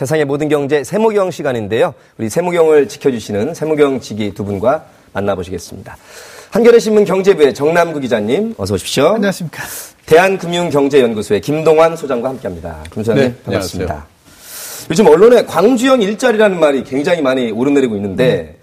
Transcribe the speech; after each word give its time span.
세상의 0.00 0.24
모든 0.24 0.48
경제 0.48 0.82
세모경 0.82 1.30
시간인데요. 1.30 1.92
우리 2.16 2.30
세모경을 2.30 2.88
지켜주시는 2.88 3.52
세모경 3.52 4.00
지기 4.00 4.32
두 4.32 4.46
분과 4.46 4.86
만나보시겠습니다. 5.12 5.94
한겨레신문 6.52 7.04
경제부의 7.04 7.52
정남구 7.52 8.00
기자님 8.00 8.54
어서 8.56 8.72
오십시오. 8.74 9.08
안녕하십니까. 9.08 9.62
대한금융경제연구소의 10.06 11.42
김동환 11.42 11.96
소장과 11.96 12.30
함께합니다. 12.30 12.78
김 12.90 13.02
소장님 13.02 13.28
네, 13.28 13.36
반갑습니다. 13.44 13.92
안녕하세요. 13.92 14.88
요즘 14.90 15.06
언론에 15.06 15.44
광주형 15.44 16.00
일자리라는 16.00 16.58
말이 16.58 16.82
굉장히 16.82 17.20
많이 17.20 17.50
오르내리고 17.50 17.94
있는데 17.96 18.56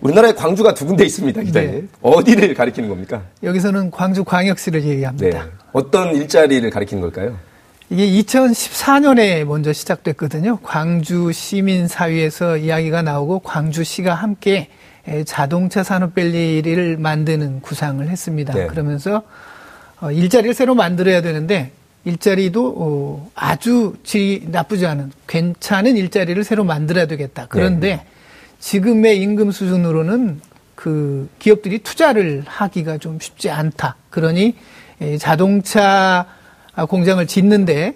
우리나라에 0.00 0.32
광주가 0.32 0.74
두 0.74 0.86
군데 0.86 1.04
있습니다, 1.04 1.40
기자님. 1.40 1.70
네. 1.70 1.82
어디를 2.02 2.52
가리키는 2.54 2.88
겁니까? 2.88 3.22
여기서는 3.44 3.92
광주 3.92 4.24
광역시를 4.24 4.80
네. 4.80 4.88
얘기합니다. 4.88 5.46
어떤 5.72 6.16
일자리를 6.16 6.68
가리키는 6.68 7.00
걸까요? 7.00 7.36
이게 7.92 8.06
2014년에 8.22 9.44
먼저 9.44 9.72
시작됐거든요. 9.72 10.58
광주 10.62 11.32
시민사회에서 11.32 12.56
이야기가 12.58 13.02
나오고 13.02 13.40
광주시가 13.40 14.14
함께 14.14 14.68
에, 15.08 15.24
자동차 15.24 15.82
산업밸리를 15.82 16.98
만드는 16.98 17.60
구상을 17.62 18.08
했습니다. 18.08 18.54
네. 18.54 18.66
그러면서 18.68 19.22
어, 20.00 20.12
일자리를 20.12 20.54
새로 20.54 20.76
만들어야 20.76 21.20
되는데 21.20 21.72
일자리도 22.04 22.74
어, 22.78 23.30
아주 23.34 23.96
질이 24.04 24.46
나쁘지 24.46 24.86
않은 24.86 25.10
괜찮은 25.26 25.96
일자리를 25.96 26.44
새로 26.44 26.62
만들어야 26.62 27.06
되겠다. 27.06 27.46
그런데 27.48 27.96
네. 27.96 28.06
지금의 28.60 29.20
임금 29.20 29.50
수준으로는 29.50 30.40
그 30.76 31.28
기업들이 31.40 31.80
투자를 31.80 32.44
하기가 32.46 32.98
좀 32.98 33.18
쉽지 33.20 33.50
않다. 33.50 33.96
그러니 34.10 34.54
에, 35.00 35.18
자동차 35.18 36.26
공장을 36.88 37.24
짓는데 37.26 37.94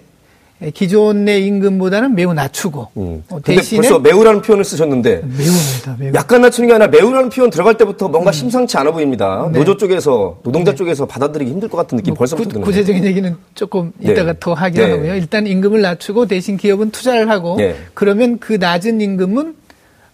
에, 0.61 0.71
기존의 0.71 1.45
임금보다는 1.47 2.15
매우 2.15 2.33
낮추고 2.33 2.87
음. 2.95 3.23
어, 3.29 3.41
대신에 3.41 3.81
벌써 3.81 3.99
매우라는 3.99 4.41
표현을 4.41 4.63
쓰셨는데 4.63 5.21
매우입니다. 5.37 5.95
매우. 5.99 6.13
약간 6.13 6.41
낮추는 6.41 6.67
게 6.67 6.73
아니라 6.75 6.87
매우라는 6.87 7.29
표현 7.29 7.49
들어갈 7.49 7.77
때부터 7.77 8.07
뭔가 8.07 8.31
심상치 8.31 8.77
않아 8.77 8.91
보입니다. 8.91 9.47
음. 9.47 9.51
네. 9.51 9.59
노조 9.59 9.75
쪽에서 9.75 10.39
노동자 10.43 10.73
쪽에서 10.73 11.05
받아들이기 11.05 11.51
힘들 11.51 11.67
것 11.67 11.75
같은 11.75 11.97
느낌 11.97 12.13
뭐 12.13 12.19
벌써부터 12.19 12.47
구, 12.47 12.53
드는데. 12.53 12.65
구체적인 12.65 13.03
얘기는 13.03 13.35
조금 13.53 13.91
네. 13.97 14.13
이따가 14.13 14.33
더 14.39 14.53
하기로 14.53 14.85
네. 14.85 14.91
하고요. 14.93 15.15
일단 15.15 15.45
임금을 15.45 15.81
낮추고 15.81 16.27
대신 16.27 16.55
기업은 16.55 16.91
투자를 16.91 17.29
하고 17.29 17.57
네. 17.57 17.75
그러면 17.93 18.39
그 18.39 18.53
낮은 18.53 19.01
임금은 19.01 19.55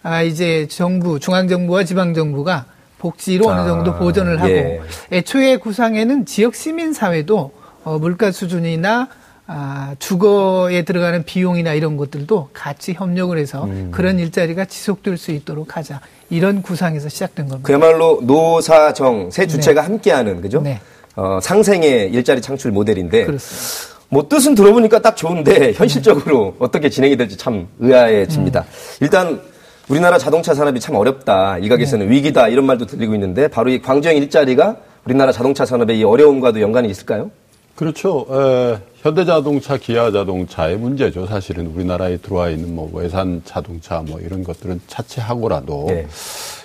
아 0.02 0.22
이제 0.22 0.66
정부 0.68 1.20
중앙 1.20 1.46
정부와 1.46 1.84
지방 1.84 2.14
정부가 2.14 2.64
복지로 2.98 3.48
아, 3.48 3.60
어느 3.60 3.68
정도 3.68 3.94
보전을 3.94 4.40
하고 4.40 4.50
예. 4.50 4.80
애초에 5.12 5.56
구상에는 5.58 6.26
지역 6.26 6.56
시민 6.56 6.92
사회도 6.92 7.52
어, 7.84 7.98
물가 7.98 8.30
수준이나 8.30 9.08
아, 9.46 9.94
주거에 9.98 10.82
들어가는 10.82 11.24
비용이나 11.24 11.74
이런 11.74 11.96
것들도 11.96 12.50
같이 12.52 12.94
협력을 12.94 13.36
해서 13.36 13.64
음. 13.64 13.88
그런 13.90 14.18
일자리가 14.18 14.64
지속될 14.64 15.18
수 15.18 15.32
있도록 15.32 15.76
하자 15.76 16.00
이런 16.30 16.62
구상에서 16.62 17.08
시작된 17.08 17.48
겁니다. 17.48 17.66
그야말로 17.66 18.20
노사정 18.22 19.30
세 19.30 19.46
주체가 19.46 19.82
함께하는 19.82 20.40
그죠? 20.40 20.62
네. 20.62 20.80
어, 21.16 21.38
상생의 21.42 22.10
일자리 22.12 22.40
창출 22.40 22.70
모델인데 22.70 23.24
그렇습니다. 23.24 23.92
뭐 24.08 24.28
뜻은 24.28 24.54
들어보니까 24.54 25.00
딱 25.00 25.16
좋은데 25.16 25.72
현실적으로 25.72 26.54
어떻게 26.58 26.88
진행이 26.88 27.16
될지 27.16 27.36
참 27.36 27.68
의아해집니다. 27.80 28.60
음. 28.60 28.64
일단 29.00 29.40
우리나라 29.88 30.18
자동차 30.18 30.54
산업이 30.54 30.80
참 30.80 30.94
어렵다. 30.94 31.58
일각에서는 31.58 32.06
네. 32.06 32.14
위기다 32.14 32.48
이런 32.48 32.64
말도 32.64 32.86
들리고 32.86 33.14
있는데 33.14 33.48
바로 33.48 33.70
이 33.70 33.82
광주형 33.82 34.16
일자리가 34.16 34.76
우리나라 35.04 35.32
자동차 35.32 35.66
산업의 35.66 35.98
이 35.98 36.04
어려움과도 36.04 36.60
연관이 36.60 36.88
있을까요? 36.88 37.30
그렇죠. 37.74 38.26
에, 38.30 38.78
현대자동차, 38.96 39.78
기아자동차의 39.78 40.76
문제죠. 40.76 41.26
사실은 41.26 41.66
우리나라에 41.68 42.18
들어와 42.18 42.50
있는 42.50 42.74
뭐 42.74 42.90
외산 42.92 43.42
자동차 43.44 44.00
뭐 44.00 44.20
이런 44.20 44.44
것들은 44.44 44.80
차치하고라도 44.86 45.86
네. 45.88 46.06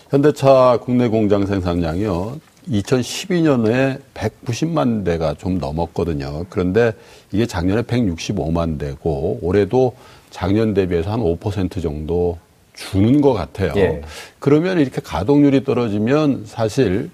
현대차 0.10 0.80
국내 0.84 1.08
공장 1.08 1.46
생산량이요. 1.46 2.40
2012년에 2.70 4.00
190만 4.14 5.06
대가 5.06 5.34
좀 5.34 5.58
넘었거든요. 5.58 6.46
그런데 6.50 6.94
이게 7.32 7.46
작년에 7.46 7.84
165만 7.84 8.78
대고 8.78 9.40
올해도 9.42 9.96
작년 10.30 10.74
대비해서 10.74 11.12
한 11.12 11.22
5% 11.22 11.82
정도 11.82 12.38
주는 12.74 13.22
것 13.22 13.34
같아요. 13.34 13.72
예. 13.78 14.02
그러면 14.40 14.80
이렇게 14.80 15.02
가동률이 15.02 15.64
떨어지면 15.64 16.44
사실 16.46 17.10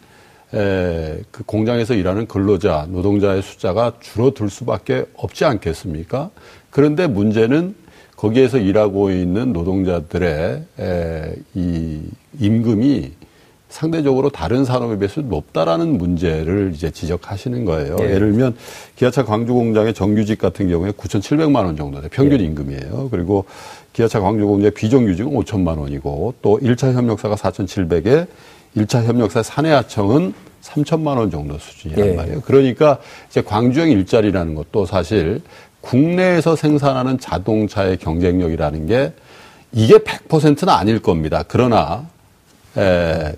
에, 0.54 1.22
그 1.32 1.44
공장에서 1.44 1.94
일하는 1.94 2.28
근로자, 2.28 2.88
노동자의 2.90 3.42
숫자가 3.42 3.94
줄어들 4.00 4.50
수밖에 4.50 5.06
없지 5.16 5.46
않겠습니까? 5.46 6.30
그런데 6.70 7.08
문제는 7.08 7.76
거기에서 8.16 8.58
일하고 8.58 9.12
있는 9.12 9.52
노동자들의 9.52 10.64
에, 10.80 11.36
이 11.56 12.02
임금이 12.40 13.12
상대적으로 13.74 14.30
다른 14.30 14.66
산업에 14.66 15.00
비해서 15.00 15.22
높다라는 15.22 15.98
문제를 15.98 16.74
이제 16.76 16.92
지적하시는 16.92 17.66
거예요. 17.66 17.98
예. 18.02 18.04
예를 18.04 18.32
들면 18.32 18.56
기아차 18.96 19.26
광주 19.26 19.54
공장의 19.54 19.96
정규직 19.96 20.38
같은 20.38 20.70
경우에 20.70 20.92
9,700만 20.92 21.66
원 21.66 21.76
정도 21.76 22.00
돼 22.00 22.08
평균 22.08 22.40
임금이에요. 22.40 23.08
그리고 23.10 23.46
기아차 23.92 24.20
광주 24.20 24.46
공장의 24.46 24.72
비정규직은 24.72 25.32
5천만 25.32 25.80
원이고 25.80 26.36
또 26.44 26.60
1차 26.60 26.94
협력사가 26.94 27.36
4,700에 27.36 28.28
1차 28.76 29.04
협력사 29.04 29.44
사내하청은 29.44 30.34
3천만 30.62 31.18
원 31.18 31.30
정도 31.30 31.58
수준이란 31.58 32.08
예. 32.08 32.14
말이에요. 32.14 32.42
그러니까 32.42 33.00
이제 33.30 33.42
광주형 33.42 33.90
일자리라는 33.92 34.56
것도 34.56 34.86
사실 34.86 35.42
국내에서 35.82 36.56
생산하는 36.56 37.20
자동차의 37.20 37.98
경쟁력이라는 37.98 38.88
게 38.88 39.14
이게 39.74 39.98
100%는 39.98 40.70
아닐 40.70 41.02
겁니다. 41.02 41.44
그러나 41.48 42.08
에, 42.78 43.34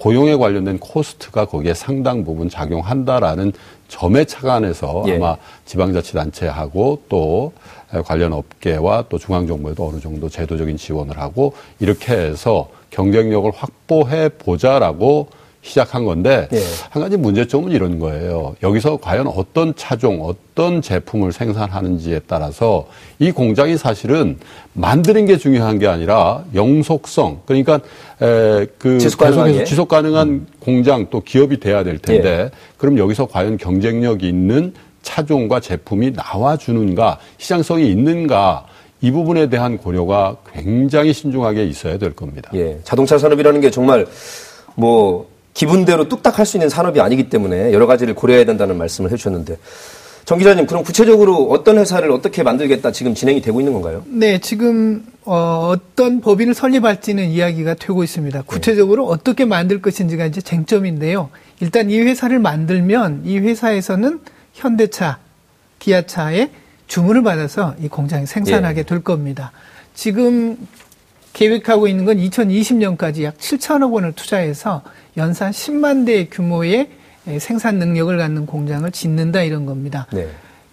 고용에 0.00 0.34
관련된 0.34 0.78
코스트가 0.78 1.44
거기에 1.44 1.74
상당 1.74 2.24
부분 2.24 2.48
작용한다라는 2.48 3.52
점에 3.88 4.24
착안해서 4.24 5.04
예. 5.08 5.16
아마 5.16 5.36
지방자치단체하고 5.66 7.02
또 7.08 7.52
관련 8.04 8.32
업계와 8.32 9.04
또 9.08 9.18
중앙정부에도 9.18 9.88
어느 9.88 10.00
정도 10.00 10.28
제도적인 10.28 10.78
지원을 10.78 11.18
하고 11.18 11.52
이렇게 11.80 12.14
해서 12.14 12.68
경쟁력을 12.90 13.50
확보해 13.54 14.30
보자라고 14.30 15.28
시작한 15.62 16.04
건데 16.04 16.48
예. 16.52 16.58
한 16.88 17.02
가지 17.02 17.16
문제점은 17.16 17.72
이런 17.72 17.98
거예요. 17.98 18.56
여기서 18.62 18.96
과연 18.96 19.26
어떤 19.26 19.74
차종, 19.74 20.22
어떤 20.22 20.80
제품을 20.80 21.32
생산하는지에 21.32 22.20
따라서 22.26 22.86
이 23.18 23.30
공장이 23.30 23.76
사실은 23.76 24.38
만드는 24.72 25.26
게 25.26 25.36
중요한 25.36 25.78
게 25.78 25.86
아니라 25.86 26.44
영속성, 26.54 27.42
그러니까 27.44 27.80
에, 28.22 28.66
그 28.78 28.98
지속. 28.98 29.20
계속해서 29.20 29.64
지속 29.64 29.88
가능한 29.88 30.46
공장 30.60 31.06
또 31.10 31.20
기업이 31.20 31.60
돼야 31.60 31.84
될 31.84 31.98
텐데 31.98 32.50
그럼 32.78 32.96
여기서 32.98 33.26
과연 33.26 33.58
경쟁력 33.58 34.22
있는 34.22 34.72
차종과 35.02 35.60
제품이 35.60 36.12
나와주는가, 36.12 37.18
시장성이 37.38 37.90
있는가 37.90 38.66
이 39.02 39.10
부분에 39.10 39.48
대한 39.48 39.78
고려가 39.78 40.36
굉장히 40.52 41.12
신중하게 41.12 41.64
있어야 41.64 41.98
될 41.98 42.14
겁니다. 42.14 42.50
예, 42.54 42.78
자동차 42.84 43.18
산업이라는 43.18 43.60
게 43.60 43.70
정말 43.70 44.06
뭐 44.74 45.29
기분대로 45.54 46.08
뚝딱 46.08 46.38
할 46.38 46.46
수 46.46 46.56
있는 46.56 46.68
산업이 46.68 47.00
아니기 47.00 47.28
때문에 47.28 47.72
여러 47.72 47.86
가지를 47.86 48.14
고려해야 48.14 48.44
된다는 48.44 48.78
말씀을 48.78 49.10
해주셨는데 49.12 49.58
정 50.24 50.38
기자님 50.38 50.66
그럼 50.66 50.84
구체적으로 50.84 51.48
어떤 51.50 51.78
회사를 51.78 52.10
어떻게 52.12 52.42
만들겠다 52.42 52.92
지금 52.92 53.14
진행이 53.14 53.40
되고 53.40 53.60
있는 53.60 53.72
건가요? 53.72 54.04
네, 54.06 54.38
지금 54.38 55.04
어, 55.24 55.74
떤 55.96 56.20
법인을 56.20 56.54
설립할지는 56.54 57.28
이야기가 57.30 57.74
되고 57.74 58.04
있습니다. 58.04 58.42
구체적으로 58.42 59.06
어떻게 59.06 59.44
만들 59.44 59.82
것인지가 59.82 60.26
이제 60.26 60.40
쟁점인데요. 60.40 61.30
일단 61.60 61.90
이 61.90 61.98
회사를 62.00 62.38
만들면 62.38 63.22
이 63.24 63.38
회사에서는 63.38 64.20
현대차, 64.54 65.18
기아차에 65.78 66.50
주문을 66.86 67.22
받아서 67.22 67.74
이 67.80 67.88
공장에 67.88 68.24
생산하게 68.26 68.84
될 68.84 69.00
겁니다. 69.02 69.52
지금 69.94 70.56
계획하고 71.32 71.86
있는 71.88 72.04
건 72.04 72.18
2020년까지 72.18 73.22
약 73.22 73.36
7천억 73.38 73.92
원을 73.92 74.12
투자해서 74.12 74.82
연산 75.16 75.50
10만 75.50 76.06
대 76.06 76.26
규모의 76.26 76.88
생산 77.38 77.78
능력을 77.78 78.16
갖는 78.16 78.46
공장을 78.46 78.90
짓는다 78.90 79.42
이런 79.42 79.66
겁니다. 79.66 80.06
네. 80.12 80.28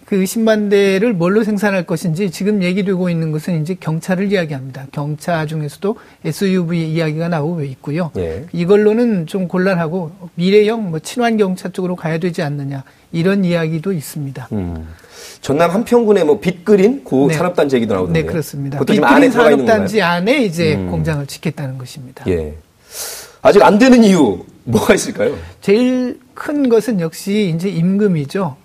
그 0.08 0.24
10만 0.24 0.70
대를 0.70 1.12
뭘로 1.12 1.44
생산할 1.44 1.84
것인지 1.84 2.30
지금 2.30 2.62
얘기되고 2.62 3.10
있는 3.10 3.30
것은 3.30 3.60
이제 3.60 3.74
경차를 3.78 4.32
이야기합니다. 4.32 4.86
경차 4.90 5.44
중에서도 5.44 5.96
SUV 6.24 6.92
이야기가 6.94 7.28
나오고 7.28 7.62
있고요. 7.64 8.10
예. 8.16 8.46
이걸로는 8.52 9.26
좀 9.26 9.48
곤란하고 9.48 10.12
미래형 10.34 10.88
뭐 10.88 10.98
친환 11.00 11.36
경차 11.36 11.68
쪽으로 11.68 11.94
가야 11.94 12.16
되지 12.16 12.40
않느냐 12.40 12.84
이런 13.12 13.44
이야기도 13.44 13.92
있습니다. 13.92 14.48
음. 14.52 14.88
전남 15.42 15.72
한평군에 15.72 16.24
뭐 16.24 16.40
빚그린 16.40 17.04
고 17.04 17.28
네. 17.28 17.34
산업단지 17.34 17.76
얘기도 17.76 17.94
나오던데. 17.94 18.22
네, 18.22 18.26
그렇습니다. 18.26 18.78
있는 18.94 19.30
산업단지? 19.30 20.00
안에 20.00 20.42
이제 20.42 20.74
음. 20.74 20.90
공장을 20.90 21.26
짓겠다는 21.26 21.76
것입니다. 21.76 22.24
예. 22.28 22.54
아직 23.42 23.62
안 23.62 23.78
되는 23.78 24.02
이유 24.04 24.44
뭐가 24.64 24.94
있을까요? 24.94 25.36
제일 25.60 26.20
큰 26.34 26.68
것은 26.68 27.00
역시 27.00 27.52
이제 27.54 27.68
임금이죠. 27.68 28.56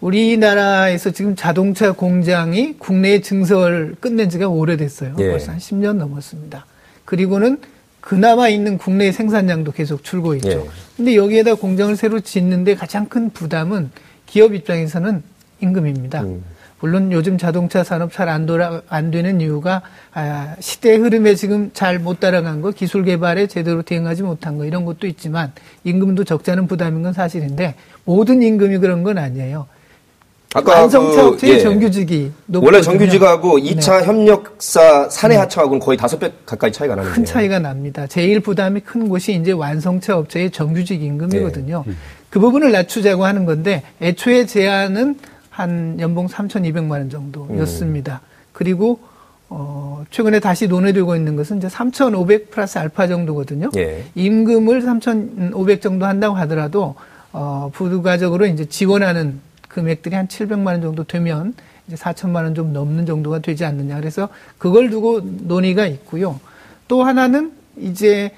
우리나라에서 0.00 1.10
지금 1.10 1.36
자동차 1.36 1.92
공장이 1.92 2.74
국내에 2.78 3.20
증설 3.20 3.94
끝낸 4.00 4.30
지가 4.30 4.48
오래됐어요. 4.48 5.16
예. 5.18 5.30
벌써 5.30 5.52
한 5.52 5.58
10년 5.58 5.96
넘었습니다. 5.96 6.66
그리고는 7.04 7.58
그나마 8.00 8.48
있는 8.48 8.78
국내 8.78 9.12
생산량도 9.12 9.72
계속 9.72 10.02
줄고 10.02 10.34
있죠. 10.36 10.50
예. 10.50 10.64
근데 10.96 11.16
여기에다 11.16 11.54
공장을 11.54 11.94
새로 11.96 12.20
짓는데 12.20 12.74
가장 12.74 13.06
큰 13.06 13.30
부담은 13.30 13.90
기업 14.26 14.54
입장에서는 14.54 15.22
임금입니다. 15.60 16.22
음. 16.22 16.42
물론 16.80 17.12
요즘 17.12 17.36
자동차 17.38 17.84
산업 17.84 18.12
잘 18.12 18.28
안 18.30 18.46
돌아 18.46 18.80
안 18.88 19.10
되는 19.10 19.40
이유가 19.40 19.82
아, 20.14 20.54
시대의 20.60 20.98
흐름에 20.98 21.34
지금 21.34 21.70
잘 21.72 21.98
못 21.98 22.20
따라간 22.20 22.60
거, 22.62 22.70
기술 22.70 23.04
개발에 23.04 23.46
제대로 23.46 23.82
대응하지 23.82 24.22
못한 24.22 24.56
거 24.56 24.64
이런 24.64 24.84
것도 24.84 25.06
있지만 25.06 25.52
임금도 25.84 26.24
않은 26.48 26.66
부담인 26.66 27.02
건 27.02 27.12
사실인데 27.12 27.74
모든 28.04 28.42
임금이 28.42 28.78
그런 28.78 29.02
건 29.02 29.18
아니에요. 29.18 29.66
완성차 30.64 31.26
업체의 31.28 31.54
예. 31.54 31.58
정규직이 31.60 32.32
원래. 32.52 32.80
정규직하고 32.80 33.58
2차 33.58 34.00
네. 34.00 34.06
협력사 34.06 35.08
사내 35.08 35.36
하청하고는 35.36 35.78
거의 35.80 35.96
다섯 35.96 36.18
배 36.18 36.32
가까이 36.46 36.72
차이가 36.72 36.94
나는데. 36.96 37.14
큰 37.14 37.24
차이가 37.24 37.58
납니다. 37.60 38.06
제일 38.06 38.40
부담이 38.40 38.80
큰 38.80 39.08
곳이 39.08 39.34
이제 39.34 39.52
완성차 39.52 40.16
업체의 40.18 40.50
정규직 40.50 41.02
임금이거든요. 41.02 41.84
네. 41.86 41.92
그 42.30 42.40
부분을 42.40 42.72
낮추자고 42.72 43.24
하는 43.24 43.44
건데 43.44 43.82
애초에 44.00 44.46
제한은 44.46 45.18
한 45.60 45.98
연봉 46.00 46.26
3,200만 46.26 46.90
원 46.92 47.10
정도였습니다. 47.10 48.20
그리고 48.52 49.00
어 49.48 50.04
최근에 50.10 50.40
다시 50.40 50.68
논의 50.68 50.92
되고 50.92 51.16
있는 51.16 51.36
것은 51.36 51.58
이제 51.58 51.68
3,500 51.68 52.50
플러스 52.50 52.78
알파 52.78 53.06
정도거든요. 53.06 53.70
예. 53.76 54.04
임금을 54.14 54.82
3,500 54.82 55.80
정도 55.82 56.06
한다고 56.06 56.36
하더라도 56.36 56.94
어 57.32 57.70
부가적으로 57.72 58.46
이제 58.46 58.64
지원하는 58.66 59.40
금액들이 59.68 60.14
한 60.14 60.28
700만 60.28 60.66
원 60.66 60.82
정도 60.82 61.04
되면 61.04 61.54
이제 61.86 61.96
4천만 61.96 62.44
원 62.44 62.54
좀 62.54 62.72
넘는 62.72 63.06
정도가 63.06 63.40
되지 63.40 63.64
않느냐. 63.64 63.96
그래서 63.98 64.28
그걸 64.58 64.90
두고 64.90 65.20
논의가 65.22 65.86
있고요. 65.86 66.38
또 66.88 67.02
하나는 67.02 67.52
이제 67.76 68.30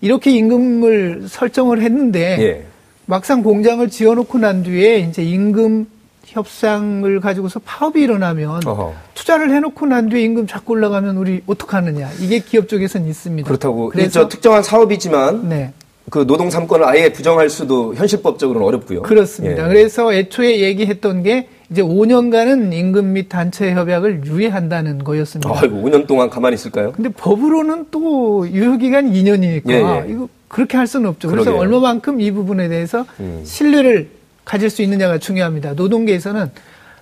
이렇게 0.00 0.30
임금을 0.32 1.26
설정을 1.28 1.80
했는데 1.80 2.36
예. 2.40 2.66
막상 3.06 3.42
공장을 3.44 3.88
지어놓고 3.88 4.38
난 4.38 4.64
뒤에 4.64 4.98
이제 4.98 5.22
임금 5.22 5.86
협상을 6.26 7.20
가지고서 7.20 7.60
파업이 7.64 8.00
일어나면 8.02 8.66
어허. 8.66 8.94
투자를 9.14 9.50
해놓고 9.54 9.86
난 9.86 10.08
뒤에 10.08 10.22
임금 10.22 10.46
자꾸 10.46 10.72
올라가면 10.72 11.16
우리 11.16 11.42
어떡하느냐. 11.46 12.10
이게 12.20 12.40
기업 12.40 12.68
쪽에서는 12.68 13.08
있습니다. 13.08 13.46
그렇다고 13.46 13.88
그래서 13.88 14.10
저 14.10 14.28
특정한 14.28 14.62
사업이지만 14.62 15.48
네. 15.48 15.72
그 16.10 16.26
노동 16.26 16.48
3권을 16.48 16.84
아예 16.84 17.12
부정할 17.12 17.48
수도 17.50 17.94
현실법적으로는 17.94 18.66
어렵고요. 18.66 19.02
그렇습니다. 19.02 19.64
예. 19.64 19.68
그래서 19.68 20.12
애초에 20.12 20.60
얘기했던 20.60 21.22
게 21.22 21.48
이제 21.70 21.82
5년간은 21.82 22.72
임금 22.72 23.12
및 23.14 23.28
단체 23.28 23.72
협약을 23.72 24.24
유예한다는 24.24 25.02
거였습니다. 25.02 25.50
아이고 25.52 25.76
5년 25.82 26.06
동안 26.06 26.30
가만히 26.30 26.54
있을까요? 26.54 26.92
근데 26.92 27.08
법으로는 27.08 27.86
또 27.90 28.48
유효기간 28.48 29.10
2년이니까 29.12 29.70
예, 29.70 29.74
예. 29.74 30.12
이거 30.12 30.28
그렇게 30.46 30.76
할 30.76 30.86
수는 30.86 31.08
없죠. 31.08 31.28
그래서 31.28 31.50
그러게요. 31.50 31.60
얼마만큼 31.60 32.20
이 32.20 32.30
부분에 32.30 32.68
대해서 32.68 33.04
음. 33.18 33.40
신뢰를 33.44 34.08
가질 34.46 34.70
수 34.70 34.80
있느냐가 34.80 35.18
중요합니다. 35.18 35.74
노동계에서는 35.74 36.50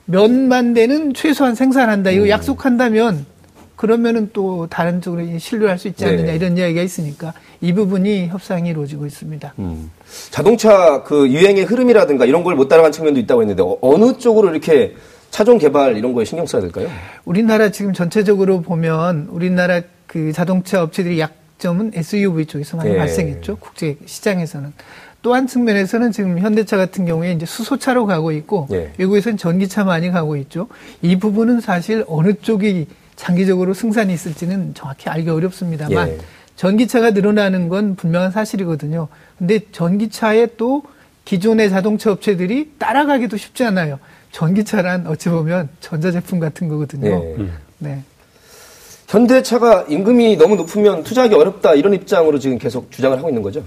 몇만 0.06 0.74
대는 0.74 1.14
최소한 1.14 1.54
생산한다. 1.54 2.10
음. 2.10 2.14
이거 2.16 2.28
약속한다면 2.30 3.26
그러면은 3.76 4.30
또 4.32 4.66
다른 4.68 5.00
쪽으로 5.00 5.38
신뢰할 5.38 5.78
수 5.78 5.88
있지 5.88 6.04
않느냐 6.04 6.24
네. 6.26 6.34
이런 6.36 6.56
이야기가 6.56 6.80
있으니까 6.82 7.32
이 7.60 7.72
부분이 7.72 8.28
협상이 8.28 8.70
이루어지고 8.70 9.04
있습니다. 9.06 9.54
음. 9.58 9.90
자동차 10.30 11.02
그 11.02 11.28
유행의 11.28 11.64
흐름이라든가 11.64 12.24
이런 12.24 12.42
걸 12.44 12.54
못 12.54 12.68
따라간 12.68 12.92
측면도 12.92 13.20
있다고 13.20 13.42
했는데 13.42 13.62
어, 13.62 13.76
어느 13.80 14.16
쪽으로 14.18 14.50
이렇게 14.50 14.94
차종 15.30 15.58
개발 15.58 15.96
이런 15.96 16.12
거에 16.14 16.24
신경 16.24 16.46
써야 16.46 16.62
될까요? 16.62 16.88
우리나라 17.24 17.70
지금 17.70 17.92
전체적으로 17.92 18.62
보면 18.62 19.28
우리나라 19.30 19.82
그 20.06 20.32
자동차 20.32 20.82
업체들이 20.82 21.18
약점은 21.18 21.90
SUV 21.94 22.46
쪽에서 22.46 22.76
많이 22.76 22.92
예. 22.92 22.96
발생했죠. 22.96 23.56
국제 23.56 23.96
시장에서는. 24.06 24.72
또한 25.24 25.46
측면에서는 25.46 26.12
지금 26.12 26.38
현대차 26.38 26.76
같은 26.76 27.06
경우에 27.06 27.32
이제 27.32 27.46
수소차로 27.46 28.04
가고 28.04 28.30
있고 28.30 28.68
예. 28.72 28.92
외국에서는 28.98 29.38
전기차 29.38 29.82
많이 29.82 30.10
가고 30.10 30.36
있죠. 30.36 30.68
이 31.00 31.16
부분은 31.16 31.62
사실 31.62 32.04
어느 32.08 32.34
쪽이 32.34 32.86
장기적으로 33.16 33.72
승산이 33.72 34.12
있을지는 34.12 34.74
정확히 34.74 35.08
알기 35.08 35.30
어렵습니다만 35.30 36.08
예. 36.08 36.18
전기차가 36.56 37.12
늘어나는 37.12 37.70
건 37.70 37.96
분명한 37.96 38.32
사실이거든요. 38.32 39.08
근데 39.38 39.60
전기차에 39.72 40.48
또 40.58 40.82
기존의 41.24 41.70
자동차 41.70 42.12
업체들이 42.12 42.72
따라가기도 42.78 43.38
쉽지 43.38 43.64
않아요. 43.64 43.98
전기차란 44.30 45.06
어찌 45.06 45.30
보면 45.30 45.70
전자제품 45.80 46.38
같은 46.38 46.68
거거든요. 46.68 47.08
예. 47.08 47.48
네. 47.78 48.02
현대차가 49.08 49.86
임금이 49.88 50.36
너무 50.36 50.56
높으면 50.56 51.02
투자하기 51.02 51.34
어렵다 51.34 51.72
이런 51.72 51.94
입장으로 51.94 52.38
지금 52.38 52.58
계속 52.58 52.92
주장을 52.92 53.16
하고 53.16 53.30
있는 53.30 53.40
거죠. 53.40 53.64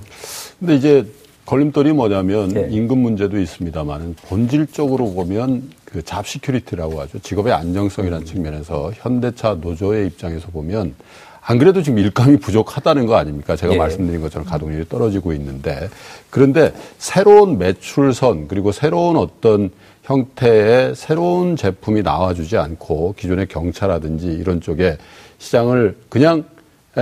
근데 0.60 0.75
이제 0.75 1.06
걸림돌이 1.48 1.94
뭐냐면 1.94 2.50
네. 2.50 2.68
임금 2.70 2.98
문제도 2.98 3.40
있습니다만 3.40 4.16
본질적으로 4.28 5.14
보면 5.14 5.70
그 5.86 6.04
잡시큐리티라고 6.04 7.00
하죠. 7.02 7.20
직업의 7.20 7.54
안정성이라는 7.54 8.26
측면에서 8.26 8.92
현대차 8.94 9.58
노조의 9.62 10.08
입장에서 10.08 10.50
보면 10.50 10.94
안 11.42 11.58
그래도 11.58 11.82
지금 11.82 12.00
일감이 12.00 12.36
부족하다는 12.38 13.06
거 13.06 13.16
아닙니까? 13.16 13.56
제가 13.56 13.76
예. 13.76 13.78
말씀드린 13.78 14.20
것처럼 14.20 14.46
가동률이 14.46 14.90
떨어지고 14.90 15.32
있는데 15.32 15.90
그런데 16.30 16.74
새로운 16.98 17.58
매출선 17.58 18.50
그리고 18.50 18.74
새로운 18.74 19.16
어떤 19.16 19.70
형태의 20.04 20.96
새로운 20.96 21.56
제품이 21.56 22.02
나와주지 22.02 22.58
않고 22.58 23.16
기존의 23.18 23.48
경차라든지 23.48 24.28
이런 24.28 24.60
쪽에 24.60 24.98
시장을 25.38 25.96
그냥 26.10 26.44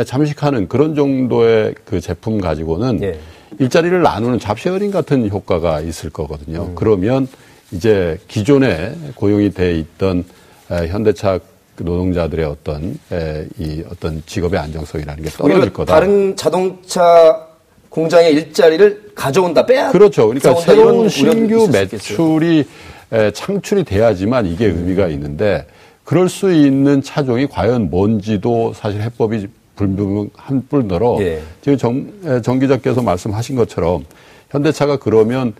잠식하는 0.05 0.67
그런 0.67 0.93
정도의 0.93 1.73
그 1.83 1.99
제품 1.99 2.39
가지고는 2.39 3.01
예. 3.01 3.19
일자리를 3.59 4.01
나누는 4.01 4.39
잡쉐어링 4.39 4.91
같은 4.91 5.29
효과가 5.29 5.81
있을 5.81 6.09
거거든요. 6.09 6.63
음. 6.69 6.75
그러면 6.75 7.27
이제 7.71 8.17
기존에 8.27 8.93
고용이 9.15 9.51
돼 9.51 9.77
있던 9.79 10.23
에, 10.71 10.87
현대차 10.87 11.39
그 11.75 11.83
노동자들의 11.83 12.45
어떤 12.45 12.97
에, 13.11 13.45
이 13.59 13.83
어떤 13.91 14.21
직업의 14.25 14.59
안정성이라는 14.59 15.23
게 15.23 15.29
떨어질 15.29 15.73
거다. 15.73 15.93
다른 15.93 16.35
자동차 16.35 17.45
공장의 17.89 18.33
일자리를 18.33 19.11
가져온다 19.15 19.65
빼야 19.65 19.91
그렇죠. 19.91 20.27
그러니까 20.27 20.55
새로운 20.55 21.07
신규. 21.09 21.69
매출이 21.71 22.65
에, 23.11 23.31
창출이 23.31 23.83
돼야지만 23.83 24.45
이게 24.47 24.65
의미가 24.65 25.07
있는데 25.09 25.65
그럴 26.03 26.29
수 26.29 26.51
있는 26.51 27.01
차종이 27.01 27.47
과연 27.47 27.89
뭔지도 27.89 28.73
사실 28.75 29.01
해법이 29.01 29.47
불분한 29.75 30.67
뿐더러 30.69 31.17
예. 31.21 31.41
지금 31.61 31.77
정, 31.77 32.07
에, 32.25 32.41
정 32.41 32.59
기자께서 32.59 33.01
말씀하신 33.01 33.55
것처럼 33.55 34.05
현대차가 34.49 34.97
그러면 34.97 35.49
에, 35.49 35.53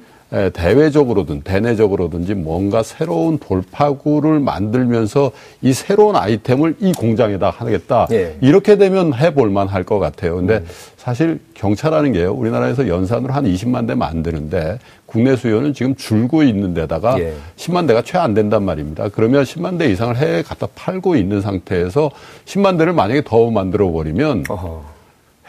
대외적으로든 0.54 1.42
대내적으로든지 1.42 2.34
뭔가 2.34 2.84
새로운 2.84 3.38
돌파구를 3.40 4.40
만들면서 4.40 5.32
이 5.62 5.72
새로운 5.72 6.16
아이템을 6.18 6.76
이 6.82 6.92
공장에다 6.92 7.50
하겠다. 7.52 8.08
예. 8.12 8.36
이렇게 8.42 8.76
되면 8.78 9.14
해볼 9.14 9.50
만 9.50 9.68
할 9.68 9.86
것 9.86 10.00
같아요. 10.00 10.36
근데 10.36 10.64
사실 10.98 11.40
경차라는 11.54 12.12
게요. 12.12 12.34
우리나라에서 12.34 12.88
연산으로 12.88 13.34
한 13.34 13.46
20만 13.46 13.88
대 13.88 13.96
만드는데 13.96 14.80
국내 15.06 15.36
수요는 15.36 15.74
지금 15.74 15.96
줄고 15.96 16.44
있는 16.44 16.74
데다가 16.74 17.20
예. 17.20 17.34
10만 17.56 17.88
대가 17.88 18.02
채 18.02 18.18
안 18.18 18.34
된단 18.34 18.64
말입니다. 18.64 19.10
그러면 19.10 19.44
10만 19.44 19.78
대 19.78 19.90
이상을 19.92 20.18
해외에 20.18 20.42
갖다 20.42 20.68
팔고 20.76 21.16
있는 21.16 21.40
상태에서 21.42 22.10
10만 22.46 22.78
대를 22.78 22.94
만약에 22.94 23.24
더 23.24 23.52
만들어 23.52 23.90
버리면. 23.92 24.44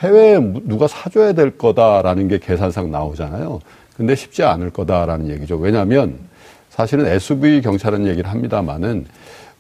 해외에 0.01 0.39
누가 0.65 0.87
사줘야 0.87 1.33
될 1.33 1.57
거다라는 1.57 2.29
게 2.29 2.39
계산상 2.39 2.91
나오잖아요. 2.91 3.61
근데 3.97 4.15
쉽지 4.15 4.43
않을 4.43 4.71
거다라는 4.71 5.31
얘기죠. 5.31 5.57
왜냐하면 5.57 6.19
사실은 6.71 7.07
SUV 7.07 7.63
경차라는 7.63 8.07
얘기를 8.07 8.31
합니다만은 8.31 9.07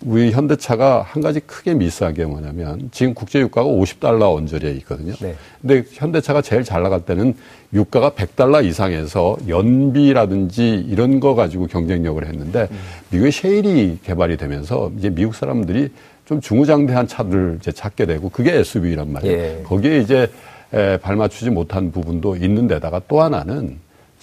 우리 0.04 0.30
현대차가 0.30 1.00
한 1.00 1.22
가지 1.22 1.40
크게 1.40 1.72
미스한 1.72 2.12
게 2.12 2.26
뭐냐면 2.26 2.90
지금 2.92 3.14
국제 3.14 3.40
유가가 3.40 3.66
50달러 3.66 4.34
언저리에 4.34 4.72
있거든요. 4.72 5.14
네. 5.20 5.34
근데 5.62 5.84
현대차가 5.90 6.42
제일 6.42 6.64
잘 6.64 6.82
나갈 6.82 7.00
때는 7.00 7.34
유가가 7.72 8.10
100달러 8.10 8.62
이상에서 8.62 9.38
연비라든지 9.48 10.84
이런 10.86 11.18
거 11.18 11.34
가지고 11.34 11.66
경쟁력을 11.66 12.26
했는데 12.26 12.68
미국의 13.10 13.32
셰일이 13.32 13.98
개발이 14.04 14.36
되면서 14.36 14.92
이제 14.98 15.08
미국 15.08 15.34
사람들이 15.34 15.88
좀 16.26 16.42
중후장대한 16.42 17.06
차들을 17.06 17.58
이제 17.60 17.72
찾게 17.72 18.04
되고 18.04 18.28
그게 18.28 18.54
SUV란 18.56 19.10
말이에요. 19.12 19.36
예. 19.36 19.62
거기에 19.64 20.00
이제 20.00 20.30
에, 20.74 20.98
발맞추지 20.98 21.50
못한 21.50 21.90
부분도 21.90 22.36
있는 22.36 22.66
데다가 22.66 23.00
또 23.08 23.22
하나는 23.22 23.78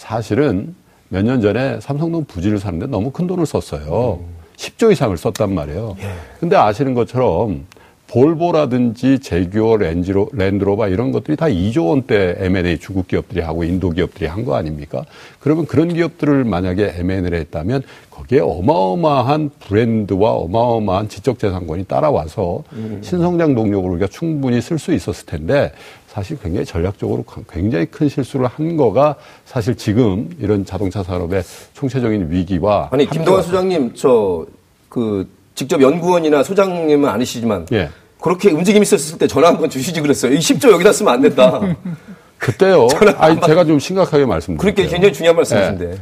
사실은 0.08 0.76
몇 1.08 1.24
년 1.24 1.40
전에 1.42 1.80
삼성동 1.80 2.26
부지를 2.26 2.58
사는데 2.60 2.88
너무 2.88 3.12
큰 3.12 3.26
돈을 3.28 3.46
썼어요. 3.46 4.20
10조 4.58 4.92
이상을 4.92 5.16
썼단 5.16 5.54
말이에요. 5.54 5.96
근데 6.40 6.56
아시는 6.58 6.94
것처럼 6.94 7.66
볼보라든지 8.08 9.20
제규어 9.20 9.78
렌지로, 9.78 10.30
랜드로버 10.34 10.90
이런 10.90 11.12
것들이 11.12 11.36
다 11.38 11.46
2조 11.48 11.88
원대 11.90 12.36
M&A 12.38 12.78
중국 12.80 13.08
기업들이 13.08 13.42
하고 13.42 13.64
인도 13.64 13.90
기업들이 13.92 14.28
한 14.28 14.44
거 14.46 14.56
아닙니까? 14.56 15.06
그러면 15.40 15.66
그런 15.66 15.94
기업들을 15.94 16.44
만약에 16.44 16.94
M&A를 16.98 17.40
했다면 17.40 17.82
거기에 18.12 18.42
어마어마한 18.42 19.52
브랜드와 19.60 20.32
어마어마한 20.34 21.10
지적 21.10 21.40
재산권이 21.40 21.86
따라와서 21.86 22.64
음. 22.74 23.00
신성장 23.02 23.56
동력을 23.56 23.90
우리가 23.90 24.08
충분히 24.08 24.62
쓸 24.62 24.78
수 24.78 24.94
있었을 24.94 25.26
텐데 25.26 25.72
사실 26.14 26.38
굉장히 26.42 26.66
전략적으로 26.66 27.26
굉장히 27.52 27.86
큰 27.88 28.08
실수를 28.08 28.46
한 28.48 28.78
거가 28.78 29.16
사실 29.46 29.76
지금 29.76 30.30
이런 30.40 30.64
자동차 30.66 31.02
산업의 31.04 31.44
총체적인 31.74 32.30
위기와 32.30 32.90
아니 32.92 33.10
김동완 33.10 33.42
소장님 33.44 33.96
저 33.96 34.46
그 34.94 35.28
직접 35.56 35.82
연구원이나 35.82 36.44
소장님은 36.44 37.10
아니시지만 37.10 37.66
예. 37.72 37.90
그렇게 38.22 38.52
움직임이 38.52 38.84
있었을 38.84 39.18
때 39.18 39.26
전화 39.26 39.48
한번 39.48 39.68
주시지 39.68 40.02
그랬어요. 40.02 40.32
이 40.32 40.38
10조 40.38 40.72
여기다 40.72 40.94
쓰면 40.94 41.12
안 41.12 41.22
된다. 41.22 41.60
그때요. 42.38 42.88
아니 43.18 43.42
제가 43.42 43.66
좀 43.66 43.80
심각하게 43.80 44.28
말씀드릴게요. 44.28 44.74
그렇게 44.76 44.88
굉장히 44.88 45.14
중요한 45.14 45.36
말씀이신데. 45.36 45.86
네. 45.90 45.98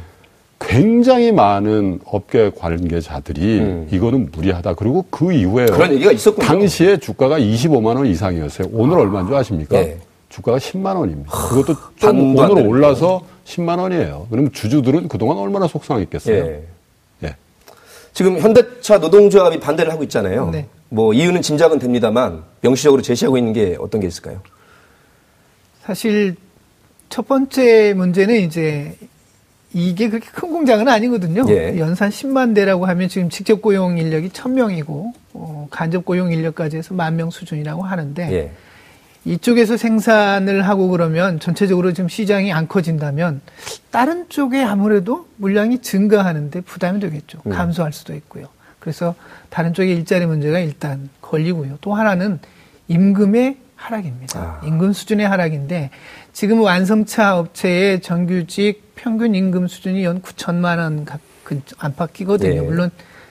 굉장히 0.72 1.32
많은 1.32 2.00
업계 2.06 2.50
관계자들이 2.50 3.60
음. 3.60 3.88
이거는 3.90 4.30
무리하다. 4.32 4.74
그리고 4.74 5.04
그 5.10 5.30
이후에 5.30 5.66
그런 5.66 5.92
얘기가 5.92 6.12
있었군요. 6.12 6.46
당시에 6.46 6.96
주가가 6.96 7.38
25만 7.38 7.96
원 7.96 8.06
이상이었어요. 8.06 8.68
오늘 8.72 8.96
아. 8.96 9.00
얼마인 9.02 9.26
줄 9.26 9.36
아십니까? 9.36 9.78
네. 9.78 9.98
주가가 10.30 10.56
10만 10.56 10.96
원입니다. 10.96 11.30
그것도 11.30 11.76
좀 11.96 12.36
오늘 12.36 12.66
올라서 12.66 13.22
10만 13.44 13.78
원이에요. 13.80 14.28
그럼 14.30 14.50
주주들은 14.50 15.08
그동안 15.08 15.36
얼마나 15.36 15.66
속상했겠어요. 15.66 16.36
예. 16.36 16.62
예. 17.24 17.36
지금 18.14 18.38
현대차 18.38 18.96
노동조합이 18.96 19.60
반대를 19.60 19.92
하고 19.92 20.02
있잖아요. 20.04 20.48
네. 20.50 20.66
뭐 20.88 21.12
이유는 21.12 21.42
짐작은 21.42 21.80
됩니다만 21.80 22.44
명시적으로 22.62 23.02
제시하고 23.02 23.36
있는 23.36 23.52
게 23.52 23.76
어떤 23.78 24.00
게 24.00 24.06
있을까요? 24.06 24.40
사실 25.82 26.36
첫 27.10 27.28
번째 27.28 27.92
문제는 27.94 28.36
이제 28.36 28.96
이게 29.74 30.08
그렇게 30.08 30.28
큰 30.30 30.50
공장은 30.50 30.88
아니거든요. 30.88 31.44
예. 31.48 31.78
연산 31.78 32.10
10만 32.10 32.54
대라고 32.54 32.86
하면 32.86 33.08
지금 33.08 33.30
직접 33.30 33.62
고용 33.62 33.96
인력이 33.98 34.28
1000명이고 34.30 35.12
어, 35.34 35.66
간접 35.70 36.04
고용 36.04 36.30
인력까지 36.32 36.76
해서 36.76 36.94
만 36.94 37.16
명 37.16 37.30
수준이라고 37.30 37.82
하는데 37.82 38.32
예. 38.32 38.50
이쪽에서 39.24 39.76
생산을 39.76 40.66
하고 40.68 40.88
그러면 40.88 41.38
전체적으로 41.38 41.92
지금 41.92 42.08
시장이 42.08 42.52
안 42.52 42.66
커진다면 42.66 43.40
다른 43.90 44.28
쪽에 44.28 44.62
아무래도 44.62 45.26
물량이 45.36 45.80
증가하는데 45.80 46.60
부담이 46.62 46.98
되겠죠. 47.00 47.40
음. 47.46 47.52
감소할 47.52 47.92
수도 47.92 48.14
있고요. 48.14 48.46
그래서 48.80 49.14
다른 49.48 49.74
쪽에 49.74 49.92
일자리 49.92 50.26
문제가 50.26 50.58
일단 50.58 51.08
걸리고요. 51.20 51.78
또 51.80 51.94
하나는 51.94 52.40
임금의 52.88 53.56
하락입니다. 53.76 54.38
아. 54.40 54.60
임금 54.66 54.92
수준의 54.92 55.26
하락인데 55.28 55.90
지금 56.32 56.60
완성차 56.60 57.38
업체의 57.38 58.00
정규직 58.00 58.91
평균 59.02 59.34
임금 59.34 59.66
수준이 59.66 60.04
연 60.04 60.22
9천만 60.22 60.78
원 60.78 61.04
안팎이거든요. 61.78 62.54
네. 62.54 62.60
물론 62.60 62.90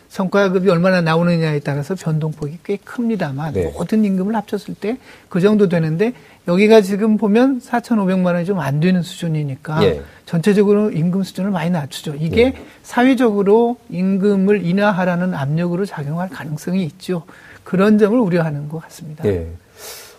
성과급이 0.09 0.69
얼마나 0.69 0.99
나오느냐에 0.99 1.61
따라서 1.61 1.95
변동폭이 1.95 2.57
꽤 2.65 2.75
큽니다만 2.75 3.53
네. 3.53 3.71
모든 3.73 4.03
임금을 4.03 4.35
합쳤을 4.35 4.75
때 4.75 4.97
그 5.29 5.39
정도 5.39 5.69
되는데 5.69 6.11
여기가 6.49 6.81
지금 6.81 7.15
보면 7.15 7.61
4,500만 7.61 8.25
원이 8.25 8.45
좀 8.45 8.59
안 8.59 8.81
되는 8.81 9.01
수준이니까 9.01 9.79
네. 9.79 10.01
전체적으로 10.25 10.91
임금 10.91 11.23
수준을 11.23 11.51
많이 11.51 11.69
낮추죠. 11.69 12.15
이게 12.19 12.51
네. 12.51 12.65
사회적으로 12.83 13.77
임금을 13.89 14.65
인하하라는 14.65 15.33
압력으로 15.33 15.85
작용할 15.85 16.27
가능성이 16.27 16.83
있죠. 16.83 17.23
그런 17.63 17.97
점을 17.97 18.19
우려하는 18.19 18.67
것 18.67 18.81
같습니다. 18.83 19.23
네. 19.23 19.47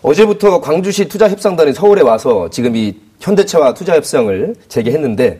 어제부터 0.01 0.59
광주시 0.61 1.07
투자협상단이 1.07 1.73
서울에 1.73 2.01
와서 2.01 2.49
지금 2.49 2.75
이 2.75 2.95
현대차와 3.27 3.73
투자 3.73 3.95
협상을 3.95 4.55
재개했는데 4.67 5.39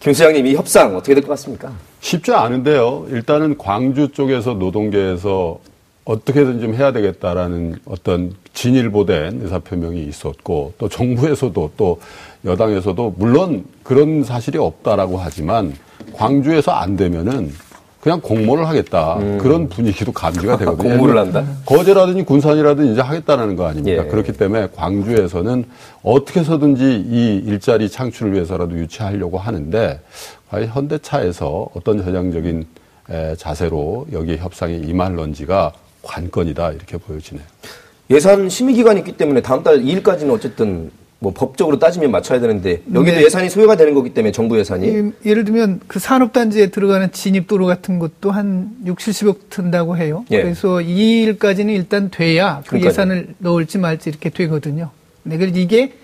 김 0.00 0.12
수장님 0.12 0.46
이 0.46 0.54
협상 0.54 0.94
어떻게 0.96 1.14
될 1.14 1.22
것 1.24 1.30
같습니까? 1.30 1.72
쉽지 2.00 2.32
않은데요. 2.32 3.06
일단은 3.10 3.58
광주 3.58 4.12
쪽에서 4.12 4.54
노동계에서 4.54 5.58
어떻게든 6.04 6.60
좀 6.60 6.74
해야 6.74 6.92
되겠다라는 6.92 7.76
어떤 7.86 8.34
진일보된 8.52 9.40
의사표명이 9.42 10.04
있었고 10.04 10.74
또 10.78 10.88
정부에서도 10.88 11.70
또 11.76 12.00
여당에서도 12.44 13.14
물론 13.18 13.64
그런 13.82 14.22
사실이 14.22 14.58
없다라고 14.58 15.16
하지만 15.18 15.74
광주에서 16.12 16.72
안 16.72 16.96
되면은 16.96 17.52
그냥 18.04 18.20
공모를 18.20 18.68
하겠다. 18.68 19.16
음. 19.16 19.38
그런 19.38 19.66
분위기도 19.70 20.12
감지가 20.12 20.58
되거든요. 20.58 20.76
공모를 20.92 21.16
한다? 21.16 21.42
거제라든지 21.64 22.22
군산이라든지 22.24 22.92
이제 22.92 23.00
하겠다는 23.00 23.56
거 23.56 23.64
아닙니까? 23.66 24.04
예. 24.04 24.08
그렇기 24.08 24.32
때문에 24.32 24.68
광주에서는 24.76 25.64
어떻게 26.02 26.40
해서든지 26.40 26.84
이 27.08 27.42
일자리 27.46 27.88
창출을 27.88 28.34
위해서라도 28.34 28.76
유치하려고 28.76 29.38
하는데 29.38 30.02
과연 30.50 30.68
현대차에서 30.68 31.68
어떤 31.74 32.04
전향적인 32.04 32.66
자세로 33.38 34.08
여기 34.12 34.36
협상에 34.36 34.74
임할런지가 34.76 35.72
관건이다 36.02 36.72
이렇게 36.72 36.98
보여지네요. 36.98 37.46
예산 38.10 38.50
심의기간이 38.50 39.00
있기 39.00 39.12
때문에 39.12 39.40
다음 39.40 39.62
달 39.62 39.78
2일까지는 39.80 40.30
어쨌든 40.30 40.90
뭐 41.24 41.32
법적으로 41.34 41.78
따지면 41.78 42.10
맞춰야 42.10 42.38
되는데 42.38 42.82
여기도 42.92 43.16
네. 43.16 43.24
예산이 43.24 43.48
소요가 43.48 43.76
되는 43.76 43.94
거기 43.94 44.12
때문에 44.12 44.30
정부 44.30 44.58
예산이 44.58 44.86
예, 44.86 45.10
예를 45.24 45.46
들면 45.46 45.80
그 45.86 45.98
산업단지에 45.98 46.66
들어가는 46.66 47.12
진입도로 47.12 47.64
같은 47.64 47.98
것도 47.98 48.30
한 48.30 48.70
6, 48.84 48.98
70억 48.98 49.48
든다고 49.48 49.96
해요. 49.96 50.26
예. 50.30 50.42
그래서 50.42 50.82
이 50.82 51.22
일까지는 51.22 51.72
일단 51.72 52.10
돼야 52.10 52.60
그 52.64 52.70
그러니까요. 52.70 52.90
예산을 52.90 53.28
넣을지 53.38 53.78
말지 53.78 54.10
이렇게 54.10 54.28
되거든요. 54.28 54.90
네, 55.22 55.38
그래서 55.38 55.56
이게 55.58 55.94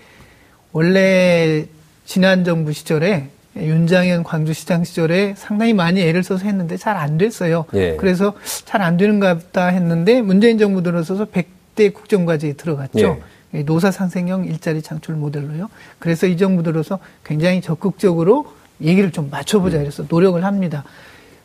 원래 0.71 1.65
지난 2.05 2.43
정부 2.43 2.73
시절에 2.73 3.27
윤장현 3.55 4.23
광주시장 4.23 4.83
시절에 4.85 5.35
상당히 5.37 5.73
많이 5.73 6.01
애를 6.01 6.23
써서 6.23 6.45
했는데 6.45 6.77
잘 6.77 6.97
안 6.97 7.19
됐어요. 7.19 7.65
예. 7.75 7.95
그래서 7.97 8.33
잘 8.65 8.81
안 8.81 8.97
되는 8.97 9.19
것 9.19 9.27
같다 9.27 9.67
했는데 9.67 10.23
문재인 10.23 10.57
정부 10.57 10.81
들어서서 10.81 11.25
100대 11.25 11.93
국정과제에 11.93 12.53
들어갔죠. 12.53 13.19
예. 13.53 13.63
노사 13.63 13.91
상생형 13.91 14.45
일자리 14.45 14.81
창출 14.81 15.15
모델로요. 15.15 15.69
그래서 15.99 16.27
이 16.27 16.37
정부 16.37 16.63
들어서 16.63 16.99
굉장히 17.23 17.61
적극적으로 17.61 18.45
얘기를 18.81 19.11
좀 19.11 19.29
맞춰보자 19.29 19.77
이래서 19.81 20.03
노력을 20.07 20.43
합니다. 20.43 20.83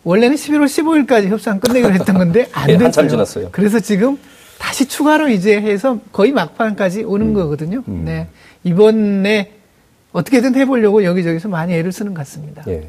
원래는 0.05 0.37
11월 0.37 0.67
15일까지 1.07 1.29
협상 1.29 1.59
끝내기로 1.61 1.93
했던 1.93 2.17
건데 2.17 2.49
안 2.55 2.69
네, 2.69 2.79
됐어요. 2.79 3.09
지났어요. 3.09 3.49
그래서 3.51 3.81
지금 3.81 4.19
다시 4.59 4.87
추가로 4.87 5.29
이제 5.29 5.61
해서 5.61 5.99
거의 6.13 6.33
막판까지 6.33 7.03
오는 7.05 7.29
음. 7.29 7.35
거거든요. 7.35 7.83
음. 7.89 8.03
네. 8.05 8.29
이번에 8.65 9.53
어떻게든 10.13 10.55
해보려고 10.55 11.05
여기저기서 11.05 11.49
많이 11.49 11.75
애를 11.75 11.93
쓰는 11.93 12.15
것 12.15 12.21
같습니다. 12.21 12.63
예. 12.69 12.89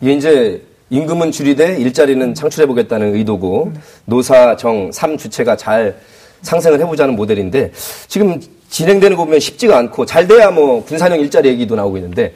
이게 0.00 0.12
이제 0.12 0.62
임금은 0.90 1.32
줄이되 1.32 1.78
일자리는 1.78 2.34
창출해보겠다는 2.34 3.14
의도고 3.14 3.72
네. 3.74 3.80
노사정 4.04 4.90
3주체가 4.90 5.56
잘 5.58 5.98
상생을 6.42 6.80
해보자는 6.80 7.16
모델인데 7.16 7.72
지금 8.08 8.40
진행되는 8.68 9.16
거 9.16 9.24
보면 9.24 9.40
쉽지가 9.40 9.76
않고 9.78 10.06
잘 10.06 10.28
돼야 10.28 10.50
뭐 10.50 10.84
군사형 10.84 11.20
일자리 11.20 11.48
얘기도 11.48 11.74
나오고 11.74 11.96
있는데 11.98 12.34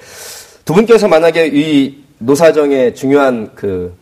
두 0.65 0.75
분께서 0.75 1.09
만약에 1.09 1.51
이 1.53 2.05
노사정의 2.19 2.95
중요한 2.95 3.51
그 3.55 3.95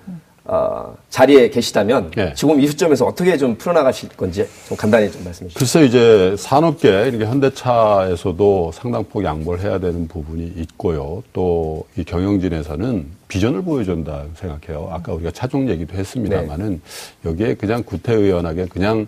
어, 0.44 0.92
자리에 1.08 1.50
계시다면 1.50 2.10
네. 2.16 2.32
지금 2.34 2.60
이 2.60 2.66
시점에서 2.66 3.06
어떻게 3.06 3.36
좀 3.36 3.54
풀어나가실 3.56 4.08
건지 4.16 4.44
좀 4.66 4.76
간단히 4.76 5.10
좀 5.10 5.22
말씀해 5.24 5.48
주시죠. 5.48 5.58
글쎄 5.58 5.86
이제 5.86 6.34
산업계 6.36 6.88
이렇게 7.08 7.24
현대차에서도 7.26 8.72
상당폭 8.74 9.22
양보를 9.24 9.62
해야 9.62 9.78
되는 9.78 10.08
부분이 10.08 10.52
있고요. 10.56 11.22
또 11.32 11.86
이 11.96 12.04
경영진에서는 12.04 13.06
비전을 13.28 13.62
보여준다 13.62 14.24
생각해요. 14.34 14.88
아까 14.90 15.12
우리가 15.12 15.30
차종 15.30 15.68
얘기도 15.68 15.96
했습니다만은 15.96 16.80
네. 17.22 17.30
여기에 17.30 17.54
그냥 17.54 17.82
구태의연하게 17.84 18.66
그냥 18.66 19.00
에, 19.00 19.06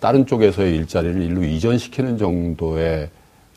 다른 0.00 0.26
쪽에서의 0.26 0.76
일자리를 0.76 1.22
일로 1.22 1.44
이전시키는 1.44 2.18
정도의 2.18 3.08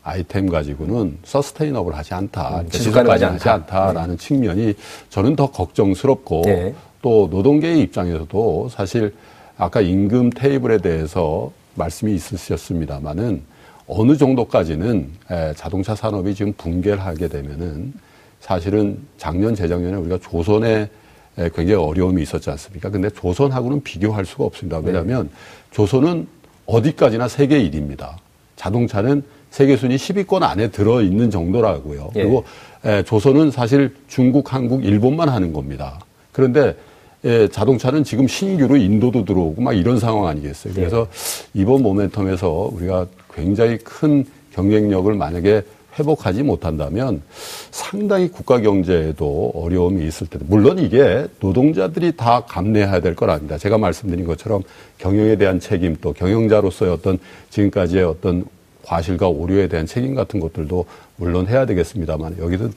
아이템 0.02 0.48
가지고는 0.48 1.18
서스테이너블 1.24 1.94
하지 1.94 2.14
않다. 2.14 2.42
음, 2.42 2.50
그러니까 2.50 2.78
지속가지 2.78 3.24
않지 3.24 3.48
않다라는 3.48 4.16
네. 4.16 4.24
측면이 4.24 4.74
저는 5.10 5.36
더 5.36 5.50
걱정스럽고 5.50 6.42
네. 6.46 6.74
또 7.02 7.28
노동계의 7.30 7.80
입장에서도 7.80 8.68
사실 8.70 9.14
아까 9.58 9.80
임금 9.80 10.30
테이블에 10.30 10.78
대해서 10.78 11.50
말씀이 11.74 12.14
있으셨습니다마는 12.14 13.42
어느 13.86 14.16
정도까지는 14.16 15.10
에, 15.30 15.52
자동차 15.54 15.94
산업이 15.94 16.34
지금 16.34 16.52
붕괴를 16.54 17.00
하게 17.00 17.28
되면은 17.28 17.92
사실은 18.40 18.98
작년 19.18 19.54
재작년에 19.54 19.96
우리가 19.96 20.18
조선에 20.18 20.88
굉장히 21.54 21.74
어려움이 21.74 22.22
있었지 22.22 22.50
않습니까? 22.50 22.90
근데 22.90 23.10
조선하고는 23.10 23.82
비교할 23.82 24.24
수가 24.24 24.44
없습니다. 24.44 24.78
왜냐하면 24.78 25.24
네. 25.24 25.30
조선은 25.70 26.26
어디까지나 26.66 27.28
세계 27.28 27.62
1위입니다. 27.62 28.16
자동차는 28.56 29.22
세계 29.50 29.76
순위 29.76 29.96
10위권 29.96 30.42
안에 30.42 30.68
들어 30.70 31.02
있는 31.02 31.30
정도라고요. 31.30 32.10
예. 32.16 32.22
그리고 32.22 32.44
에, 32.84 33.02
조선은 33.02 33.50
사실 33.50 33.94
중국, 34.06 34.52
한국, 34.52 34.84
일본만 34.84 35.28
하는 35.28 35.52
겁니다. 35.52 35.98
그런데 36.32 36.76
예, 37.24 37.48
자동차는 37.48 38.04
지금 38.04 38.28
신규로 38.28 38.76
인도도 38.76 39.24
들어오고 39.24 39.60
막 39.60 39.72
이런 39.72 39.98
상황 39.98 40.26
아니겠어요. 40.26 40.74
그래서 40.74 41.08
이번 41.54 41.82
모멘텀에서 41.82 42.72
우리가 42.74 43.06
굉장히 43.34 43.78
큰 43.78 44.24
경쟁력을 44.54 45.12
만약에 45.14 45.62
회복하지 45.98 46.42
못한다면 46.42 47.22
상당히 47.70 48.28
국가 48.28 48.60
경제에도 48.60 49.52
어려움이 49.54 50.06
있을 50.06 50.26
텐데 50.26 50.46
물론 50.48 50.78
이게 50.78 51.26
노동자들이 51.40 52.16
다 52.16 52.44
감내해야 52.46 53.00
될 53.00 53.14
건 53.14 53.30
아닙니다. 53.30 53.58
제가 53.58 53.78
말씀드린 53.78 54.26
것처럼 54.26 54.62
경영에 54.98 55.36
대한 55.36 55.58
책임 55.58 55.96
또 56.00 56.12
경영자로서의 56.12 56.92
어떤 56.92 57.18
지금까지의 57.50 58.04
어떤 58.04 58.44
과실과 58.84 59.28
오류에 59.28 59.68
대한 59.68 59.86
책임 59.86 60.14
같은 60.14 60.40
것들도 60.40 60.84
물론 61.16 61.46
해야 61.46 61.66
되겠습니다만 61.66 62.38
여기는 62.38 62.72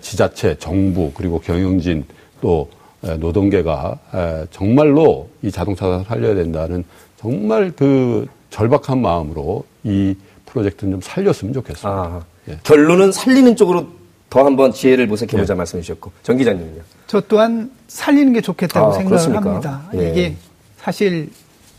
지자체, 0.00 0.56
정부 0.58 1.12
그리고 1.14 1.38
경영진 1.40 2.04
또 2.40 2.68
노동계가 3.00 4.48
정말로 4.50 5.28
이 5.42 5.50
자동차를 5.50 6.04
살려야 6.06 6.34
된다는 6.34 6.84
정말 7.16 7.72
그 7.76 8.26
절박한 8.50 9.00
마음으로 9.00 9.64
이 9.84 10.16
프로젝트는 10.46 10.92
좀 10.92 11.00
살렸으면 11.00 11.54
좋겠습니다. 11.54 11.88
아, 11.88 12.22
예. 12.48 12.58
결론은 12.62 13.12
살리는 13.12 13.56
쪽으로 13.56 13.88
더 14.30 14.44
한번 14.44 14.72
지혜를 14.72 15.06
모색해보자 15.06 15.54
예. 15.54 15.56
말씀해 15.56 15.82
주셨고 15.82 16.12
정 16.22 16.36
기자님은요? 16.36 16.82
저 17.06 17.20
또한 17.22 17.70
살리는 17.88 18.32
게 18.32 18.40
좋겠다고 18.40 18.88
아, 18.88 18.92
생각을 18.92 19.08
그렇습니까? 19.08 19.50
합니다. 19.50 19.82
예. 19.94 20.10
이게 20.10 20.36
사실 20.78 21.30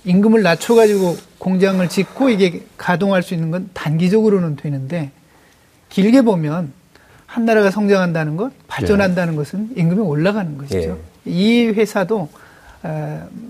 임금을 0.06 0.42
낮춰가지고 0.42 1.18
공장을 1.38 1.88
짓고 1.88 2.30
이게 2.30 2.64
가동할 2.78 3.24
수 3.24 3.34
있는 3.34 3.52
건 3.52 3.70
단기적으로는 3.74 4.56
되는데 4.56 5.12
길게 5.90 6.22
보면 6.22 6.74
한 7.26 7.46
나라가 7.46 7.70
성장한다는 7.70 8.38
것, 8.38 8.52
발전한다는 8.68 9.34
예. 9.34 9.38
것은 9.38 9.70
임금이 9.76 10.02
올라가는 10.02 10.58
것이죠. 10.58 10.98
예. 11.28 11.32
이 11.32 11.68
회사도 11.68 12.18
어, 12.22 12.30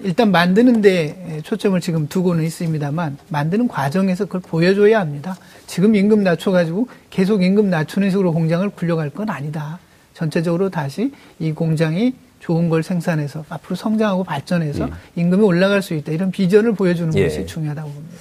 일단 0.03 0.31
만드는데 0.31 1.41
초점을 1.43 1.79
지금 1.81 2.07
두고는 2.07 2.43
있습니다만 2.43 3.17
만드는 3.29 3.67
과정에서 3.67 4.25
그걸 4.25 4.41
보여줘야 4.41 4.99
합니다. 4.99 5.37
지금 5.67 5.95
임금 5.95 6.23
낮춰가지고 6.23 6.87
계속 7.09 7.43
임금 7.43 7.69
낮추는 7.69 8.09
식으로 8.09 8.33
공장을 8.33 8.67
굴려갈 8.69 9.09
건 9.09 9.29
아니다. 9.29 9.79
전체적으로 10.13 10.69
다시 10.69 11.11
이 11.39 11.51
공장이 11.51 12.13
좋은 12.39 12.69
걸 12.69 12.83
생산해서 12.83 13.45
앞으로 13.49 13.75
성장하고 13.75 14.23
발전해서 14.23 14.85
음. 14.85 14.91
임금이 15.15 15.43
올라갈 15.43 15.81
수 15.81 15.93
있다. 15.93 16.11
이런 16.11 16.31
비전을 16.31 16.73
보여주는 16.73 17.15
예. 17.15 17.23
것이 17.23 17.45
중요하다고 17.45 17.89
봅니다. 17.89 18.15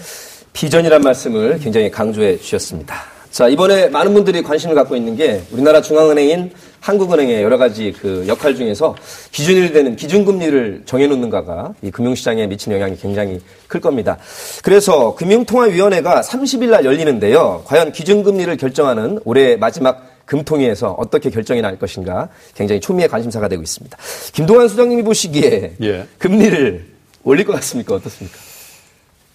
비전이란 0.52 1.00
말씀을 1.02 1.58
굉장히 1.58 1.90
강조해 1.90 2.36
주셨습니다. 2.36 3.17
자, 3.30 3.49
이번에 3.49 3.88
많은 3.88 4.14
분들이 4.14 4.42
관심을 4.42 4.75
갖고 4.75 4.97
있는 4.97 5.16
게 5.16 5.42
우리나라 5.52 5.80
중앙은행인 5.80 6.50
한국은행의 6.80 7.42
여러 7.42 7.58
가지 7.58 7.92
그 7.92 8.25
역할 8.28 8.54
중에서 8.54 8.94
기준이 9.32 9.73
되는 9.73 9.97
기준금리를 9.97 10.82
정해놓는가가 10.87 11.75
이 11.82 11.90
금융시장에 11.90 12.47
미치는 12.47 12.76
영향이 12.78 12.97
굉장히 12.99 13.40
클 13.66 13.80
겁니다. 13.80 14.16
그래서 14.62 15.14
금융통화위원회가 15.16 16.23
30일 16.23 16.70
날 16.70 16.85
열리는데요. 16.85 17.62
과연 17.66 17.92
기준금리를 17.92 18.56
결정하는 18.56 19.18
올해 19.25 19.56
마지막 19.56 20.06
금통위에서 20.25 20.92
어떻게 20.92 21.30
결정이 21.30 21.61
날 21.62 21.78
것인가 21.78 22.28
굉장히 22.54 22.80
초미의 22.80 23.08
관심사가 23.08 23.49
되고 23.49 23.62
있습니다. 23.62 23.97
김동환 24.32 24.68
수장님이 24.68 25.02
보시기에 25.02 25.76
예. 25.82 26.06
금리를 26.18 26.85
올릴 27.25 27.44
것 27.44 27.54
같습니까? 27.54 27.94
어떻습니까? 27.94 28.38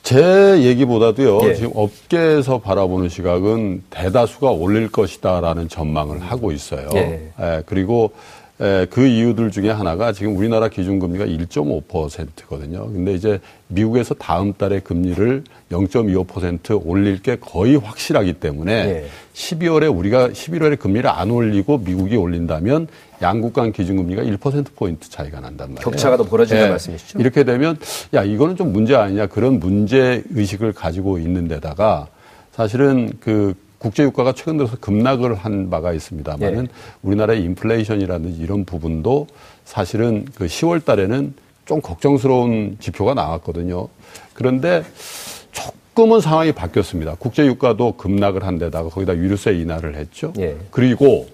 제 0.04 0.62
얘기보다도요, 0.62 1.40
예. 1.50 1.56
지금 1.56 1.72
업계에서 1.74 2.60
바라보는 2.60 3.08
시각은 3.08 3.84
대다수가 3.90 4.52
올릴 4.52 4.92
것이다라는 4.92 5.70
전망을 5.70 6.20
하고 6.20 6.52
있어요. 6.52 6.90
예. 6.96 7.32
예, 7.40 7.64
그리고 7.66 8.12
에, 8.60 8.86
그 8.90 9.08
이유들 9.08 9.50
중에 9.50 9.70
하나가 9.70 10.12
지금 10.12 10.36
우리나라 10.38 10.68
기준금리가 10.68 11.26
1.5%거든요. 11.26 12.86
근데 12.92 13.14
이제 13.14 13.40
미국에서 13.70 14.14
다음 14.14 14.54
달에 14.54 14.82
금리를 14.82 15.44
0.25% 15.72 16.82
올릴 16.86 17.22
게 17.22 17.38
거의 17.38 17.78
확실하기 17.78 18.34
때문에 18.34 18.74
예. 18.74 19.06
12월에 19.34 19.98
우리가 19.98 20.30
11월에 20.30 20.78
금리를 20.78 21.10
안 21.10 21.32
올리고 21.32 21.80
미국이 21.80 22.18
올린다면 22.18 22.88
양국 23.24 23.54
간 23.54 23.72
기준금리가 23.72 24.22
1%포인트 24.22 25.10
차이가 25.10 25.40
난단 25.40 25.70
말이에요. 25.70 25.84
격차가 25.84 26.18
더 26.18 26.24
벌어진다는 26.24 26.68
네. 26.68 26.70
말씀이시죠? 26.72 27.20
이렇게 27.20 27.44
되면 27.44 27.78
야, 28.14 28.24
이거는 28.24 28.56
좀 28.56 28.72
문제 28.72 28.96
아니냐 28.96 29.28
그런 29.28 29.60
문제 29.60 30.24
의식을 30.30 30.74
가지고 30.74 31.18
있는 31.18 31.48
데다가 31.48 32.08
사실은 32.52 33.12
그 33.20 33.56
국제유가가 33.80 34.34
최근 34.34 34.58
들어서 34.58 34.78
급락을 34.80 35.36
한 35.36 35.70
바가 35.70 35.94
있습니다만은 35.94 36.64
예. 36.64 36.68
우리나라의 37.02 37.44
인플레이션이라든지 37.44 38.42
이런 38.42 38.64
부분도 38.64 39.28
사실은 39.66 40.26
그 40.36 40.46
10월 40.46 40.86
달에는 40.86 41.34
좀 41.66 41.82
걱정스러운 41.82 42.78
지표가 42.80 43.14
나왔거든요. 43.14 43.88
그런데 44.34 44.84
조금은 45.52 46.22
상황이 46.22 46.52
바뀌었습니다. 46.52 47.16
국제유가도 47.16 47.94
급락을 47.98 48.44
한 48.44 48.58
데다가 48.58 48.90
거기다 48.90 49.16
유류세 49.16 49.54
인하를 49.56 49.96
했죠. 49.96 50.34
예. 50.40 50.56
그리고 50.72 51.28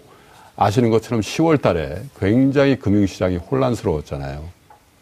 아시는 0.62 0.90
것처럼 0.90 1.22
10월 1.22 1.62
달에 1.62 2.02
굉장히 2.20 2.76
금융시장이 2.76 3.38
혼란스러웠잖아요. 3.38 4.44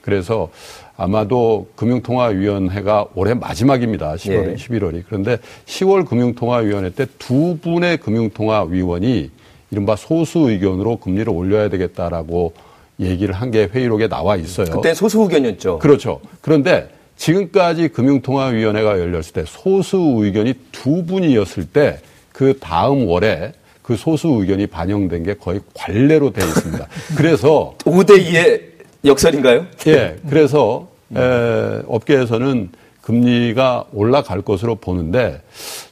그래서 0.01 0.49
아마도 0.95 1.67
금융통화위원회가 1.75 3.07
올해 3.15 3.33
마지막입니다. 3.33 4.13
10월, 4.15 4.51
예. 4.51 4.55
11월이. 4.55 5.03
그런데 5.07 5.37
10월 5.65 6.07
금융통화위원회 6.07 6.91
때 6.91 7.07
두 7.17 7.57
분의 7.61 7.97
금융통화위원이 7.97 9.31
이른바 9.71 9.95
소수 9.95 10.49
의견으로 10.51 10.97
금리를 10.97 11.27
올려야 11.29 11.69
되겠다라고 11.69 12.53
얘기를 12.99 13.33
한 13.33 13.49
게 13.51 13.65
회의록에 13.65 14.07
나와 14.07 14.35
있어요. 14.35 14.67
그때 14.69 14.93
소수 14.93 15.19
의견이었죠. 15.21 15.79
그렇죠. 15.79 16.21
그런데 16.41 16.89
지금까지 17.17 17.87
금융통화위원회가 17.89 18.99
열렸을 18.99 19.33
때 19.33 19.43
소수 19.47 19.97
의견이 20.19 20.53
두 20.71 21.03
분이었을 21.03 21.65
때 21.65 21.99
그 22.31 22.59
다음 22.59 23.07
월에 23.07 23.53
그 23.87 23.95
소수 23.95 24.27
의견이 24.27 24.67
반영된 24.67 25.23
게 25.23 25.33
거의 25.35 25.61
관례로 25.73 26.33
되어 26.33 26.45
있습니다. 26.45 26.87
그래서 27.15 27.73
5대 27.85 28.21
2의 28.21 28.61
역설인가요? 29.05 29.65
예. 29.87 30.17
그래서 30.29 30.89
에, 31.15 31.81
업계에서는 31.87 32.69
금리가 32.99 33.85
올라갈 33.93 34.41
것으로 34.41 34.75
보는데 34.75 35.41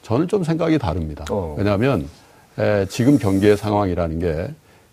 저는 0.01 0.27
좀 0.27 0.43
생각이 0.43 0.77
다릅니다. 0.77 1.23
어. 1.31 1.55
왜냐하면 1.57 2.09
에, 2.59 2.85
지금 2.89 3.17
경기의 3.17 3.55
상황이라는 3.55 4.19
게 4.19 4.47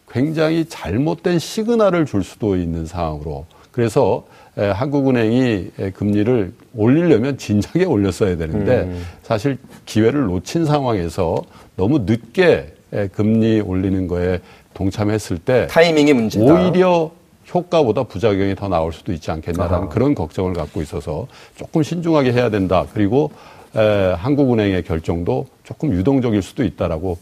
굉장히 0.09 0.65
잘못된 0.69 1.41
시그널을 1.41 2.07
줄 2.07 2.23
수도 2.23 2.55
있는 2.55 2.87
상황으로 2.87 3.47
그래서 3.73 4.27
에, 4.57 4.67
한국은행이 4.67 5.71
에, 5.77 5.91
금리를 5.91 6.53
올리려면 6.77 7.37
진작에 7.37 7.85
올렸어야 7.85 8.37
되는데 8.37 8.83
음. 8.83 9.05
사실 9.25 9.59
기회를 9.87 10.27
놓친 10.27 10.67
상황에서 10.67 11.43
너무 11.75 12.05
늦게 12.07 12.75
금리 13.13 13.61
올리는 13.61 14.07
거에 14.07 14.41
동참했을 14.75 15.39
때 15.39 15.67
타이밍이 15.71 16.13
문제다. 16.13 16.45
오히려 16.45 17.11
효과보다 17.53 18.05
부작용이 18.05 18.55
더 18.55 18.69
나올 18.69 18.93
수도 18.93 19.13
있지 19.13 19.31
않겠나라는 19.31 19.79
아하. 19.79 19.89
그런 19.89 20.15
걱정을 20.15 20.55
갖고 20.55 20.81
있어서 20.83 21.27
조금 21.57 21.83
신중하게 21.83 22.33
해야 22.33 22.51
된다. 22.51 22.87
그리고 22.95 23.31
에, 23.75 23.81
한국은행의 24.17 24.85
결정도 24.85 25.47
조금 25.65 25.93
유동적일 25.93 26.43
수도 26.43 26.65
있다라고 26.65 27.19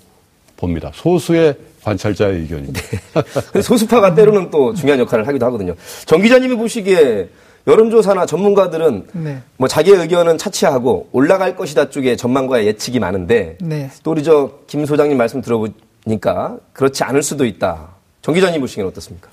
봅니다. 0.57 0.91
소수의 0.95 1.55
관찰자의 1.83 2.41
의견입니다. 2.41 2.81
네. 3.53 3.63
소수파가 3.63 4.15
때로는 4.15 4.51
또 4.51 4.75
중요한 4.75 5.01
역할을 5.01 5.27
하기도 5.27 5.47
하거든요. 5.47 5.75
정 6.05 6.21
기자님이 6.21 6.57
보시기에 6.57 7.29
여론조사나 7.67 8.27
전문가들은 8.27 9.07
네. 9.13 9.39
뭐 9.57 9.69
자기의 9.69 9.99
의견은 9.99 10.39
차치하고 10.39 11.09
올라갈 11.13 11.57
것이다 11.57 11.91
쪽에 11.91 12.17
전망과의 12.17 12.67
예측이 12.67 12.99
많은데 13.01 13.59
네. 13.61 13.91
또 14.03 14.13
우리 14.13 14.23
저 14.23 14.61
김 14.67 14.87
소장님 14.87 15.17
말씀 15.19 15.41
들어보니까 15.43 16.57
그렇지 16.73 17.05
않을 17.05 17.23
수도 17.23 17.45
있다. 17.45 17.89
정 18.23 18.35
기자님 18.35 18.61
보시기엔 18.61 18.87
어떻습니까? 18.87 19.29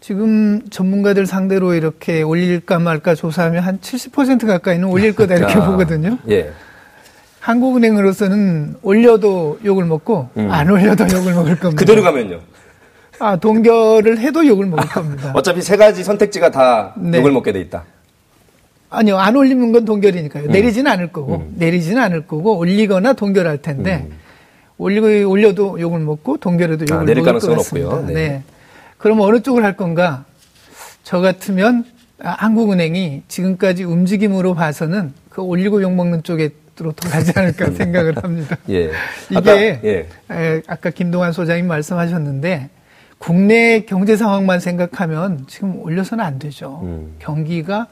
지금 0.00 0.60
전문가들 0.70 1.26
상대로 1.26 1.74
이렇게 1.74 2.22
올릴까 2.22 2.78
말까 2.78 3.14
조사하면 3.14 3.62
한 3.62 3.78
70% 3.80 4.46
가까이는 4.46 4.88
올릴 4.88 5.14
거다 5.14 5.34
이렇게 5.36 5.54
아, 5.54 5.70
보거든요. 5.70 6.18
예. 6.28 6.52
한국은행으로서는 7.40 8.76
올려도 8.82 9.60
욕을 9.64 9.84
먹고 9.84 10.28
음. 10.36 10.50
안 10.50 10.68
올려도 10.70 11.04
욕을 11.12 11.34
먹을 11.34 11.58
겁니다. 11.58 11.78
그대로 11.80 12.02
가면요. 12.02 12.40
아, 13.18 13.36
동결을 13.36 14.18
해도 14.18 14.46
욕을 14.46 14.66
먹을 14.66 14.86
겁니다. 14.88 15.32
어차피 15.36 15.62
세 15.62 15.76
가지 15.76 16.04
선택지가 16.04 16.50
다 16.50 16.94
네. 16.96 17.18
욕을 17.18 17.32
먹게 17.32 17.52
돼 17.52 17.60
있다. 17.60 17.84
아니요, 18.90 19.16
안 19.18 19.34
올리는 19.36 19.72
건 19.72 19.84
동결이니까요. 19.84 20.44
음. 20.44 20.50
내리지는 20.50 20.90
않을 20.92 21.12
거고, 21.12 21.36
음. 21.36 21.54
내리지는 21.56 22.00
않을 22.02 22.26
거고, 22.26 22.56
올리거나 22.56 23.14
동결할 23.14 23.58
텐데, 23.60 24.06
음. 24.08 24.16
올리고, 24.78 25.28
올려도 25.28 25.80
욕을 25.80 26.00
먹고, 26.00 26.36
동결해도 26.38 26.86
욕을 26.90 27.02
아, 27.02 27.14
먹을 27.14 27.22
것 27.22 27.32
같습니다. 27.32 27.88
없고요. 27.88 28.06
네. 28.06 28.14
네. 28.14 28.42
그럼 28.98 29.20
어느 29.20 29.40
쪽을 29.40 29.64
할 29.64 29.76
건가? 29.76 30.24
저 31.02 31.20
같으면 31.20 31.84
아, 32.22 32.30
한국은행이 32.30 33.22
지금까지 33.28 33.84
움직임으로 33.84 34.54
봐서는 34.54 35.12
그 35.28 35.42
올리고 35.42 35.82
욕 35.82 35.92
먹는 35.94 36.22
쪽에 36.22 36.50
로 36.78 36.92
돌아가지 36.92 37.32
않을까 37.34 37.70
생각을 37.72 38.22
합니다. 38.22 38.58
예. 38.68 38.90
이게 39.30 39.36
아까, 39.36 39.56
예. 39.56 40.08
에, 40.30 40.62
아까 40.66 40.90
김동환 40.90 41.32
소장님 41.32 41.66
말씀하셨는데 41.66 42.68
국내 43.18 43.80
경제 43.80 44.16
상황만 44.16 44.60
생각하면 44.60 45.46
지금 45.48 45.80
올려서는 45.80 46.24
안 46.24 46.38
되죠. 46.38 46.80
음. 46.82 47.14
경기가 47.18 47.86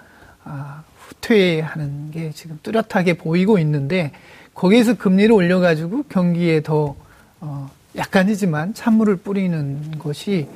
아, 0.44 0.82
후퇴하는 0.98 2.10
게 2.10 2.30
지금 2.32 2.58
뚜렷하게 2.62 3.14
보이고 3.14 3.58
있는데 3.58 4.12
거기에서 4.54 4.94
금리를 4.94 5.32
올려가지고 5.32 6.04
경기에 6.04 6.62
더 6.62 6.94
어, 7.40 7.70
약간이지만 7.96 8.74
찬물을 8.74 9.16
뿌리는 9.16 9.98
것이 9.98 10.46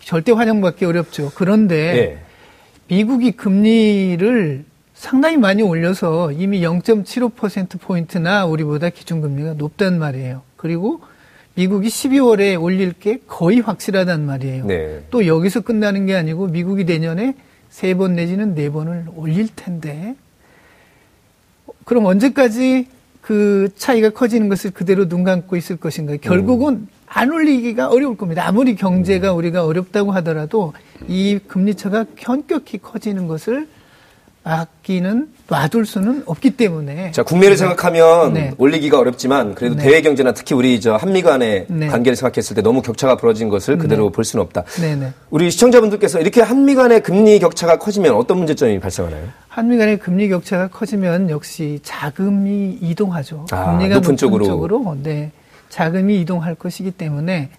절대 0.00 0.32
환영받기 0.32 0.84
어렵죠. 0.84 1.30
그런데 1.34 1.76
예. 1.96 2.18
미국이 2.88 3.32
금리를 3.32 4.64
상당히 4.94 5.36
많이 5.36 5.62
올려서 5.62 6.32
이미 6.32 6.60
0.75%포인트나 6.60 8.46
우리보다 8.46 8.90
기준금리가 8.90 9.54
높단 9.54 9.98
말이에요. 9.98 10.42
그리고 10.56 11.00
미국이 11.54 11.88
12월에 11.88 12.60
올릴 12.60 12.92
게 12.92 13.18
거의 13.26 13.60
확실하단 13.60 14.24
말이에요. 14.24 14.66
네. 14.66 15.02
또 15.10 15.26
여기서 15.26 15.60
끝나는 15.60 16.06
게 16.06 16.14
아니고 16.14 16.46
미국이 16.48 16.84
내년에 16.84 17.34
세 17.68 17.94
번 17.94 18.14
내지는 18.16 18.54
네 18.54 18.70
번을 18.70 19.06
올릴 19.14 19.48
텐데 19.54 20.16
그럼 21.84 22.06
언제까지 22.06 22.88
그 23.20 23.68
차이가 23.76 24.10
커지는 24.10 24.48
것을 24.48 24.70
그대로 24.70 25.08
눈 25.08 25.22
감고 25.24 25.56
있을 25.56 25.76
것인가? 25.76 26.16
결국은 26.16 26.88
안 27.06 27.30
올리기가 27.30 27.88
어려울 27.88 28.16
겁니다. 28.16 28.46
아무리 28.46 28.74
경제가 28.76 29.32
우리가 29.32 29.64
어렵다고 29.64 30.12
하더라도 30.12 30.72
이 31.08 31.38
금리차가 31.46 32.06
현격히 32.16 32.78
커지는 32.78 33.26
것을 33.26 33.68
막기는 34.42 35.28
놔둘 35.48 35.84
수는 35.84 36.22
없기 36.24 36.52
때문에 36.52 37.10
자, 37.12 37.22
국내를 37.22 37.56
생각하면 37.56 38.32
네. 38.32 38.52
올리기가 38.56 38.98
어렵지만 38.98 39.54
그래도 39.54 39.76
네. 39.76 39.82
대외 39.82 40.00
경제나 40.00 40.32
특히 40.32 40.54
우리 40.54 40.80
저 40.80 40.96
한미 40.96 41.22
간의 41.22 41.66
네. 41.68 41.88
관계를 41.88 42.16
생각했을 42.16 42.56
때 42.56 42.62
너무 42.62 42.80
격차가 42.80 43.16
벌어진 43.16 43.48
것을 43.50 43.76
그대로 43.76 44.10
볼 44.10 44.24
수는 44.24 44.42
없다. 44.44 44.64
네네. 44.80 45.12
우리 45.28 45.50
시청자분들께서 45.50 46.20
이렇게 46.20 46.40
한미 46.40 46.74
간의 46.74 47.02
금리 47.02 47.38
격차가 47.38 47.78
커지면 47.78 48.14
어떤 48.14 48.38
문제점이 48.38 48.80
발생하나요? 48.80 49.28
한미 49.48 49.76
간의 49.76 49.98
금리 49.98 50.28
격차가 50.28 50.68
커지면 50.68 51.28
역시 51.28 51.80
자금이 51.82 52.78
이동하죠. 52.80 53.46
아, 53.50 53.72
금리가 53.72 53.96
높은 53.96 54.12
높은, 54.12 54.16
쪽으로. 54.16 54.44
쪽으로. 54.46 54.96
네, 55.02 55.32
자금이 55.68 56.20
이동할 56.22 56.54
것이기 56.54 56.92
때문에 56.92 57.50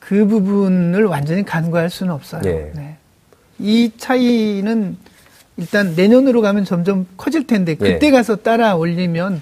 그 0.00 0.26
부분을 0.26 1.06
완전히 1.06 1.44
간과할 1.44 1.88
수는 1.88 2.12
없어요. 2.12 2.42
예. 2.44 2.72
네. 2.74 2.96
이 3.58 3.90
차이는 3.96 4.98
일단 5.56 5.94
내년으로 5.94 6.40
가면 6.40 6.64
점점 6.64 7.06
커질 7.16 7.46
텐데 7.46 7.74
그때 7.76 8.06
예. 8.06 8.10
가서 8.10 8.36
따라 8.36 8.74
올리면 8.76 9.40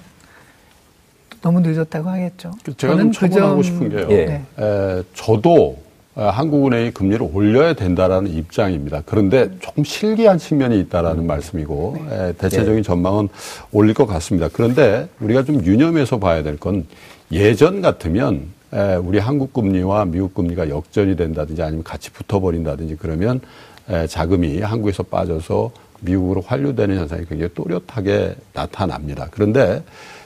너무 1.40 1.61
늦었다고 1.61 2.09
하겠죠. 2.09 2.53
제가 2.77 2.92
저는 2.94 3.12
좀그 3.12 3.35
첨언하고 3.35 3.62
점- 3.62 3.72
싶은 3.72 3.88
게요. 3.90 4.07
예. 4.11 4.25
네. 4.27 4.42
에, 4.59 5.03
저도 5.14 5.79
에, 6.16 6.22
한국은행이 6.22 6.90
금리를 6.92 7.27
올려야 7.33 7.72
된다라는 7.72 8.31
입장입니다. 8.31 9.03
그런데 9.07 9.51
조금 9.61 9.83
실기한 9.83 10.38
측면이 10.38 10.79
있다라는 10.81 11.27
말씀이고 11.27 11.96
에, 12.11 12.33
대체적인 12.35 12.83
전망은 12.83 13.29
올릴 13.72 13.94
것 13.94 14.07
같습니다. 14.07 14.48
그런데 14.53 15.09
우리가 15.20 15.44
좀 15.44 15.64
유념해서 15.64 16.18
봐야 16.18 16.42
될 16.42 16.59
건 16.59 16.87
예전 17.33 17.81
같으면 17.81 18.42
에, 18.75 18.94
우리 18.96 19.18
한국 19.18 19.53
금리와 19.55 20.05
미국 20.05 20.35
금리가 20.35 20.68
역전이 20.68 21.16
된다든지 21.16 21.62
아니면 21.62 21.83
같이 21.83 22.11
붙어버린다든지 22.12 22.96
그러면 23.01 23.40
에, 23.88 24.07
자금이 24.07 24.61
한국에서 24.61 25.03
빠져서 25.03 25.72
미국으로 26.02 26.42
환류되는 26.42 26.96
현상이 26.96 27.24
굉장히 27.28 27.52
또렷하게 27.54 28.34
나타납니다. 28.52 29.28
그런데 29.30 29.82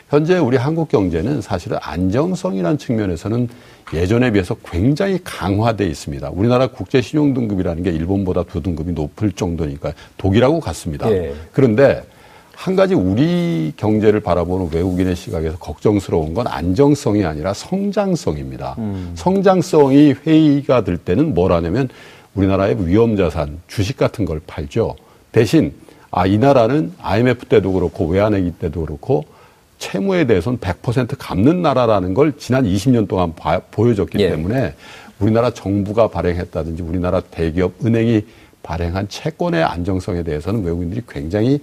현재 0.09 0.39
우리 0.39 0.57
한국 0.57 0.89
경제는 0.89 1.41
사실은 1.41 1.79
안정성이라는 1.81 2.79
측면에서는 2.79 3.49
예전에 3.95 4.33
비해서 4.33 4.57
굉장히 4.65 5.19
강화돼 5.23 5.87
있습니다. 5.87 6.31
우리나라 6.31 6.69
국제 6.69 7.01
신용 7.01 7.35
등급이라는 7.35 7.83
게 7.83 7.91
일본보다 7.91 8.45
두 8.45 8.63
등급이 8.63 8.93
높을 8.93 9.33
정도니까 9.33 9.93
독일하고 10.17 10.61
같습니다. 10.61 11.11
예. 11.11 11.35
그런데 11.53 12.03
한 12.55 12.75
가지 12.75 12.95
우리 12.95 13.73
경제를 13.77 14.21
바라보는 14.21 14.71
외국인의 14.73 15.15
시각에서 15.15 15.59
걱정스러운 15.59 16.35
건 16.35 16.47
안정성이 16.47 17.25
아니라 17.25 17.53
성장성입니다. 17.53 18.77
성장성이 19.15 20.15
회의가 20.27 20.83
될 20.83 20.97
때는 20.97 21.35
뭘 21.35 21.53
하냐면 21.53 21.89
우리나라의 22.35 22.87
위험 22.87 23.17
자산, 23.17 23.61
주식 23.67 23.97
같은 23.97 24.25
걸 24.25 24.41
팔죠. 24.47 24.97
대신 25.37 25.75
아, 26.11 26.25
이 26.25 26.39
나라는 26.39 26.95
IMF 27.03 27.45
때도 27.45 27.71
그렇고 27.75 28.07
외환위기 28.07 28.53
때도 28.53 28.87
그렇고 28.87 29.27
채무에 29.79 30.25
대해서는 30.27 30.59
100% 30.59 31.17
갚는 31.19 31.61
나라라는 31.61 32.15
걸 32.15 32.33
지난 32.39 32.65
20년 32.65 33.07
동안 33.07 33.35
봐- 33.35 33.61
보여줬기 33.71 34.19
예. 34.19 34.31
때문에 34.31 34.73
우리나라 35.19 35.51
정부가 35.51 36.09
발행했다든지 36.09 36.83
우리나라 36.83 37.21
대기업 37.21 37.75
은행이 37.85 38.25
발행한 38.63 39.11
채권의 39.11 39.63
안정성에 39.63 40.23
대해서는 40.23 40.65
외국인들이 40.65 41.03
굉장히 41.07 41.61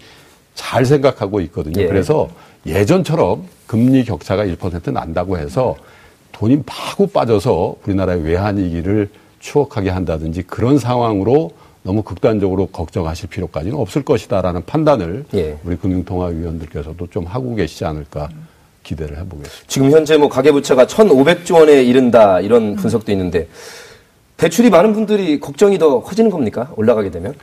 잘 0.54 0.86
생각하고 0.86 1.42
있거든요. 1.42 1.82
예. 1.82 1.88
그래서 1.88 2.30
예전처럼 2.68 3.44
금리 3.66 4.06
격차가 4.06 4.46
1% 4.46 4.94
난다고 4.94 5.40
해서 5.40 5.76
돈이 6.32 6.62
마구 6.64 7.08
빠져서 7.08 7.78
우리나라의 7.88 8.22
외환위기를 8.22 9.10
추억하게 9.40 9.90
한다든지 9.90 10.44
그런 10.44 10.78
상황으로 10.78 11.50
너무 11.84 12.02
극단적으로 12.02 12.68
걱정하실 12.68 13.30
필요까지는 13.30 13.78
없을 13.78 14.04
것이다라는 14.04 14.64
판단을 14.66 15.26
예. 15.36 15.58
우리 15.64 15.76
금융통화위원들께서도 15.76 17.08
좀 17.08 17.26
하고 17.26 17.56
계시지 17.56 17.86
않을까 17.86 18.30
기대를 18.84 19.18
해보겠습니다. 19.18 19.66
지금 19.68 19.92
현재 19.92 20.18
뭐 20.18 20.30
가계부채가 20.30 20.86
1,500조 20.86 21.56
원에 21.56 21.84
이른다 21.84 22.40
이런 22.40 22.76
분석도 22.76 23.12
있는데 23.12 23.48
대출이 24.38 24.70
많은 24.70 24.94
분들이 24.94 25.40
걱정이 25.40 25.78
더 25.78 26.02
커지는 26.02 26.32
겁니까? 26.32 26.72
올라가게 26.76 27.12
되면 27.12 27.34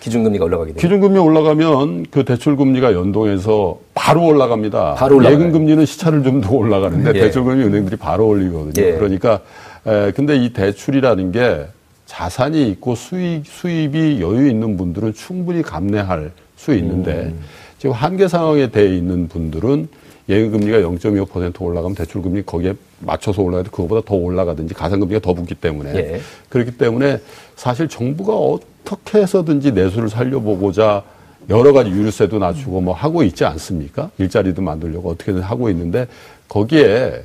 기준금리가 0.00 0.44
올라가게 0.44 0.72
되면 0.72 0.80
기준금리 0.80 1.18
올라가면 1.18 2.06
그 2.10 2.24
대출금리가 2.24 2.92
연동해서 2.92 3.78
바로 3.94 4.26
올라갑니다. 4.26 4.94
바로 4.94 5.16
올라가요. 5.16 5.38
예금금리는 5.38 5.84
시차를 5.84 6.22
좀 6.22 6.40
두고 6.40 6.58
올라가는데 6.58 7.12
예. 7.14 7.20
대출금리 7.20 7.64
은행들이 7.64 7.96
바로 7.96 8.28
올리거든요. 8.28 8.86
예. 8.86 8.92
그러니까 8.92 9.40
에, 9.86 10.12
근데 10.12 10.36
이 10.36 10.52
대출이라는 10.52 11.32
게 11.32 11.66
자산이 12.06 12.70
있고 12.70 12.94
수익 12.94 13.44
수입이 13.44 14.20
여유 14.20 14.48
있는 14.48 14.76
분들은 14.76 15.14
충분히 15.14 15.62
감내할 15.62 16.30
수 16.56 16.74
있는데 16.74 17.26
음. 17.26 17.40
지금 17.78 17.94
한계 17.94 18.28
상황에 18.28 18.70
돼 18.70 18.96
있는 18.96 19.28
분들은 19.28 19.88
예금금리가 20.28 20.78
0.25% 20.78 21.60
올라가면 21.62 21.94
대출금리 21.94 22.42
거기에 22.44 22.74
맞춰서 23.00 23.42
올라가도 23.42 23.70
그거보다 23.70 24.06
더 24.06 24.14
올라가든지 24.16 24.74
가상금리가 24.74 25.20
더 25.20 25.34
붙기 25.34 25.54
때문에 25.54 25.94
예. 25.94 26.20
그렇기 26.48 26.78
때문에 26.78 27.20
사실 27.54 27.88
정부가 27.88 28.34
어떻게 28.34 29.20
해서든지 29.20 29.72
내수를 29.72 30.08
살려보고자 30.08 31.04
여러 31.48 31.72
가지 31.72 31.90
유류세도 31.90 32.38
낮추고 32.38 32.80
뭐 32.80 32.94
하고 32.94 33.22
있지 33.22 33.44
않습니까? 33.44 34.10
일자리도 34.18 34.62
만들려고 34.62 35.10
어떻게든 35.10 35.42
하고 35.42 35.70
있는데 35.70 36.08
거기에 36.48 37.22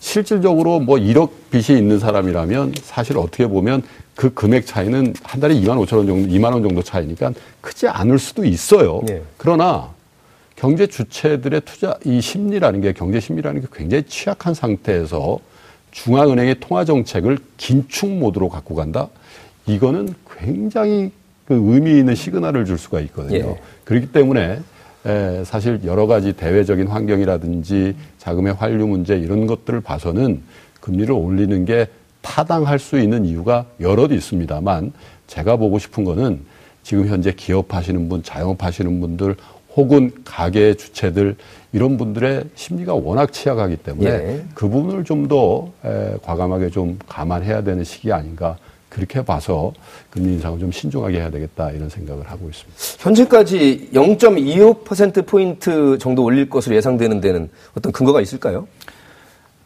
실질적으로 0.00 0.78
뭐 0.78 0.96
1억 0.96 1.30
빚이 1.50 1.76
있는 1.76 1.98
사람이라면 1.98 2.74
사실 2.82 3.18
어떻게 3.18 3.48
보면 3.48 3.82
그 4.18 4.34
금액 4.34 4.66
차이는 4.66 5.14
한 5.22 5.40
달에 5.40 5.54
2만 5.54 5.78
5천 5.86 5.98
원 5.98 6.06
정도, 6.08 6.28
2만 6.28 6.52
원 6.52 6.60
정도 6.60 6.82
차이니까 6.82 7.32
크지 7.60 7.86
않을 7.86 8.18
수도 8.18 8.44
있어요. 8.44 9.00
예. 9.08 9.22
그러나 9.36 9.90
경제 10.56 10.88
주체들의 10.88 11.60
투자 11.64 11.96
이 12.04 12.20
심리라는 12.20 12.80
게 12.80 12.92
경제 12.92 13.20
심리라는 13.20 13.60
게 13.60 13.68
굉장히 13.72 14.02
취약한 14.08 14.54
상태에서 14.54 15.38
중앙은행의 15.92 16.58
통화 16.58 16.84
정책을 16.84 17.38
긴축 17.58 18.10
모드로 18.10 18.48
갖고 18.48 18.74
간다. 18.74 19.06
이거는 19.66 20.12
굉장히 20.36 21.12
그 21.46 21.54
의미 21.54 21.96
있는 21.96 22.16
시그널을 22.16 22.64
줄 22.64 22.76
수가 22.76 22.98
있거든요. 23.02 23.50
예. 23.50 23.60
그렇기 23.84 24.10
때문에 24.10 24.58
에, 25.06 25.44
사실 25.44 25.82
여러 25.84 26.08
가지 26.08 26.32
대외적인 26.32 26.88
환경이라든지 26.88 27.94
자금의 28.18 28.54
환류 28.54 28.84
문제 28.88 29.16
이런 29.16 29.46
것들을 29.46 29.80
봐서는 29.80 30.42
금리를 30.80 31.12
올리는 31.12 31.64
게 31.64 31.86
타당할 32.28 32.78
수 32.78 32.98
있는 33.00 33.24
이유가 33.24 33.64
여럿 33.80 34.12
있습니다만 34.12 34.92
제가 35.26 35.56
보고 35.56 35.78
싶은 35.78 36.04
거는 36.04 36.40
지금 36.82 37.08
현재 37.08 37.32
기업하시는 37.32 38.08
분, 38.08 38.22
자영업하시는 38.22 39.00
분들 39.00 39.34
혹은 39.74 40.10
가게 40.24 40.74
주체들 40.74 41.36
이런 41.72 41.96
분들의 41.96 42.44
심리가 42.54 42.94
워낙 42.94 43.32
취약하기 43.32 43.76
때문에 43.78 44.10
예. 44.10 44.44
그 44.54 44.68
부분을 44.68 45.04
좀 45.04 45.28
더 45.28 45.70
과감하게 46.22 46.70
좀 46.70 46.98
감안해야 47.08 47.62
되는 47.62 47.84
시기 47.84 48.12
아닌가 48.12 48.56
그렇게 48.88 49.22
봐서 49.22 49.72
금리 50.10 50.34
인상을 50.34 50.58
좀 50.58 50.70
신중하게 50.72 51.18
해야 51.18 51.30
되겠다 51.30 51.70
이런 51.70 51.88
생각을 51.88 52.30
하고 52.30 52.48
있습니다. 52.48 52.78
현재까지 52.98 53.90
0.25% 53.92 55.26
포인트 55.26 55.98
정도 55.98 56.24
올릴 56.24 56.48
것으로 56.48 56.76
예상되는 56.76 57.20
데는 57.20 57.50
어떤 57.76 57.92
근거가 57.92 58.20
있을까요? 58.20 58.66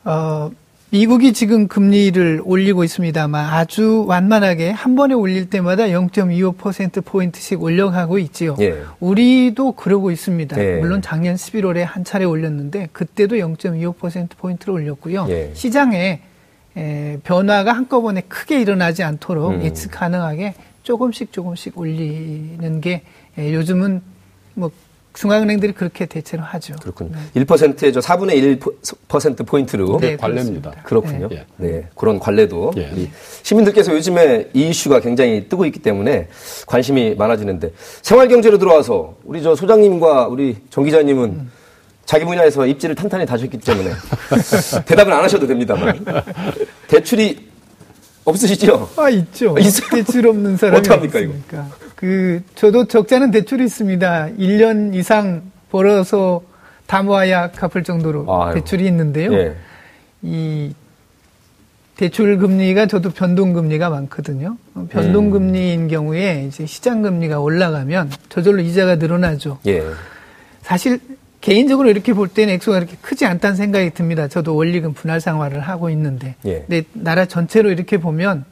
어, 0.05 0.51
미국이 0.92 1.33
지금 1.33 1.68
금리를 1.68 2.42
올리고 2.44 2.85
있습니다만 2.85 3.46
아주 3.46 4.05
완만하게 4.07 4.68
한 4.72 4.94
번에 4.94 5.14
올릴 5.14 5.48
때마다 5.48 5.85
0.25%포인트씩 5.85 7.62
올려가고 7.62 8.18
있지요. 8.18 8.57
예. 8.61 8.83
우리도 9.00 9.72
그러고 9.72 10.11
있습니다. 10.11 10.62
예. 10.62 10.76
물론 10.81 11.00
작년 11.00 11.37
11월에 11.37 11.78
한 11.78 12.05
차례 12.05 12.26
올렸는데 12.26 12.90
그때도 12.92 13.37
0.25%포인트를 13.37 14.74
올렸고요. 14.74 15.24
예. 15.31 15.52
시장에 15.55 16.20
에, 16.76 17.18
변화가 17.24 17.72
한꺼번에 17.72 18.20
크게 18.28 18.61
일어나지 18.61 19.02
않도록 19.02 19.52
음. 19.52 19.62
예측 19.62 19.92
가능하게 19.92 20.52
조금씩 20.83 21.33
조금씩 21.33 21.78
올리는 21.78 22.81
게 22.83 23.00
에, 23.38 23.55
요즘은 23.55 24.02
뭐 24.52 24.70
중앙은행들이 25.14 25.72
그렇게 25.72 26.07
대체로 26.07 26.42
하죠. 26.42 26.75
그렇군요. 26.81 27.12
1%의 27.37 27.92
저 27.92 28.01
4분의 28.01 28.59
1% 29.09 29.46
포인트로 29.46 29.98
네, 30.01 30.16
관례입니다. 30.16 30.70
그렇군요. 30.85 31.29
네. 31.29 31.44
네. 31.57 31.88
그런 31.94 32.18
관례도 32.18 32.72
예. 32.77 32.90
우리 32.92 33.11
시민들께서 33.42 33.94
요즘에 33.94 34.48
이 34.55 34.68
이슈가 34.68 35.01
굉장히 35.01 35.48
뜨고 35.48 35.66
있기 35.66 35.81
때문에 35.81 36.29
관심이 36.66 37.14
많아지는데 37.14 37.72
생활 38.01 38.29
경제로 38.29 38.59
들어와서 38.59 39.16
우리 39.25 39.42
저 39.42 39.55
소장님과 39.55 40.29
우리 40.29 40.57
정 40.70 40.85
기자님은 40.85 41.51
자기 42.05 42.25
분야에서 42.25 42.66
입지를 42.66 42.94
탄탄히 42.94 43.27
다셨기 43.27 43.59
때문에 43.59 43.90
대답은 44.87 45.12
안 45.12 45.22
하셔도 45.22 45.46
됩니다만 45.46 46.05
대출이 46.88 47.53
없으시죠? 48.25 48.88
아 48.96 49.09
있죠. 49.11 49.57
있어요? 49.59 49.88
대출 49.90 50.27
없는 50.29 50.57
사람이 50.57 50.79
어떡합니까, 50.79 51.18
이거? 51.20 51.33
그 52.03 52.43
저도 52.57 52.88
적자는 52.88 53.31
대출이 53.31 53.62
있습니다. 53.62 54.31
1년 54.37 54.93
이상 54.93 55.43
벌어서 55.71 56.43
다 56.87 57.01
모아야 57.05 57.53
갚을 57.53 57.85
정도로 57.85 58.27
아유. 58.29 58.55
대출이 58.55 58.85
있는데요. 58.87 59.33
예. 59.35 59.55
이 60.21 60.75
대출 61.95 62.38
금리가 62.38 62.87
저도 62.87 63.11
변동 63.11 63.53
금리가 63.53 63.88
많거든요. 63.88 64.57
어, 64.75 64.88
변동 64.91 65.27
음. 65.27 65.31
금리인 65.31 65.87
경우에 65.87 66.47
이제 66.49 66.67
시장 66.67 67.03
금리가 67.03 67.38
올라가면 67.38 68.11
저절로 68.29 68.62
이자가 68.62 68.97
늘어나죠. 68.97 69.61
예. 69.69 69.85
사실 70.62 70.99
개인적으로 71.41 71.88
이렇게 71.88 72.15
볼 72.15 72.27
때는 72.27 72.55
액수가 72.55 72.81
그렇게 72.81 72.97
크지 73.01 73.27
않다는 73.27 73.55
생각이 73.55 73.91
듭니다. 73.91 74.27
저도 74.27 74.57
원리금 74.57 74.95
분할 74.95 75.21
상환을 75.21 75.61
하고 75.61 75.88
있는데. 75.91 76.35
예. 76.47 76.65
근데 76.67 76.83
나라 76.95 77.27
전체로 77.27 77.71
이렇게 77.71 77.99
보면 77.99 78.45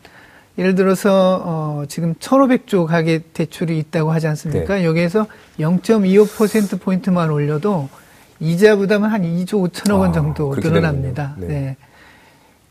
예를 0.58 0.74
들어서 0.74 1.40
어 1.44 1.84
지금 1.88 2.14
1,500조 2.14 2.86
가계 2.86 3.20
대출이 3.32 3.78
있다고 3.78 4.10
하지 4.12 4.26
않습니까? 4.28 4.76
네. 4.76 4.84
여기에서 4.84 5.26
0.25% 5.58 6.80
포인트만 6.80 7.30
올려도 7.30 7.88
이자 8.40 8.76
부담은 8.76 9.08
한 9.10 9.22
2조 9.22 9.70
5천억 9.70 10.00
원 10.00 10.10
아, 10.10 10.12
정도 10.12 10.48
그렇게 10.50 10.68
늘어납니다. 10.68 11.34
네. 11.38 11.46
네. 11.46 11.76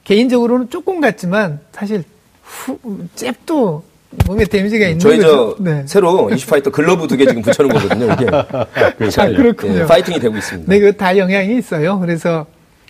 개인적으로는 0.04 0.70
조금 0.70 1.00
같지만 1.02 1.60
사실 1.72 2.04
후, 2.44 2.80
잽도 3.16 3.84
몸에 4.26 4.44
데미지가 4.46 4.88
있는 4.88 5.00
저희 5.00 5.18
거죠. 5.18 5.56
저 5.58 5.64
네. 5.64 5.84
새로 5.86 6.30
이슈파이터 6.32 6.72
글러브 6.72 7.08
두 7.08 7.16
개 7.16 7.28
지금 7.28 7.44
붙여놓은 7.44 7.74
거거든요. 7.76 8.14
이게 8.14 8.26
아, 9.22 9.28
그렇군요. 9.28 9.82
예, 9.82 9.86
파이팅이 9.86 10.20
되고 10.20 10.36
있습니다. 10.36 10.72
네, 10.72 10.80
그 10.80 10.98
다 10.98 11.16
영향이 11.16 11.56
있어요. 11.58 12.00
그래서 12.00 12.48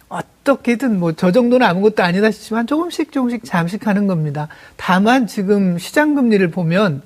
어떻게든 0.09 0.99
뭐 0.99 1.13
저 1.13 1.31
정도는 1.31 1.65
아무것도 1.65 2.03
아니다 2.03 2.31
싶지만 2.31 2.67
조금씩 2.67 3.11
조금씩 3.11 3.43
잠식하는 3.45 4.07
겁니다. 4.07 4.47
다만 4.75 5.27
지금 5.27 5.77
시장 5.77 6.15
금리를 6.15 6.49
보면 6.51 7.01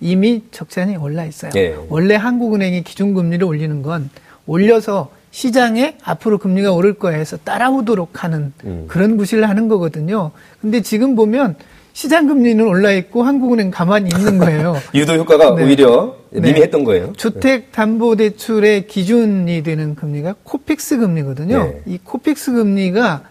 이미 0.00 0.42
적잖이 0.50 0.96
올라 0.96 1.24
있어요. 1.24 1.52
예. 1.56 1.76
원래 1.88 2.14
한국은행이 2.16 2.82
기준금리를 2.82 3.44
올리는 3.46 3.82
건 3.82 4.10
올려서 4.46 5.10
시장에 5.30 5.96
앞으로 6.02 6.38
금리가 6.38 6.72
오를 6.72 6.94
거야 6.94 7.16
해서 7.16 7.36
따라오도록 7.36 8.24
하는 8.24 8.52
음. 8.64 8.84
그런 8.88 9.16
구실을 9.16 9.48
하는 9.48 9.68
거거든요. 9.68 10.30
근데 10.62 10.80
지금 10.80 11.14
보면 11.14 11.56
시장 11.96 12.26
금리는 12.26 12.62
올라 12.62 12.92
있고 12.92 13.22
한국은행 13.22 13.70
가만히 13.70 14.10
있는 14.10 14.36
거예요. 14.36 14.76
유도 14.94 15.14
효과가 15.14 15.54
네. 15.54 15.64
오히려 15.64 16.14
네. 16.28 16.42
미미했던 16.42 16.84
거예요. 16.84 17.14
주택 17.16 17.72
담보 17.72 18.16
대출의 18.16 18.86
기준이 18.86 19.62
되는 19.62 19.94
금리가 19.94 20.34
코픽스 20.42 20.98
금리거든요. 20.98 21.56
네. 21.56 21.80
이 21.86 21.98
코픽스 22.04 22.52
금리가 22.52 23.22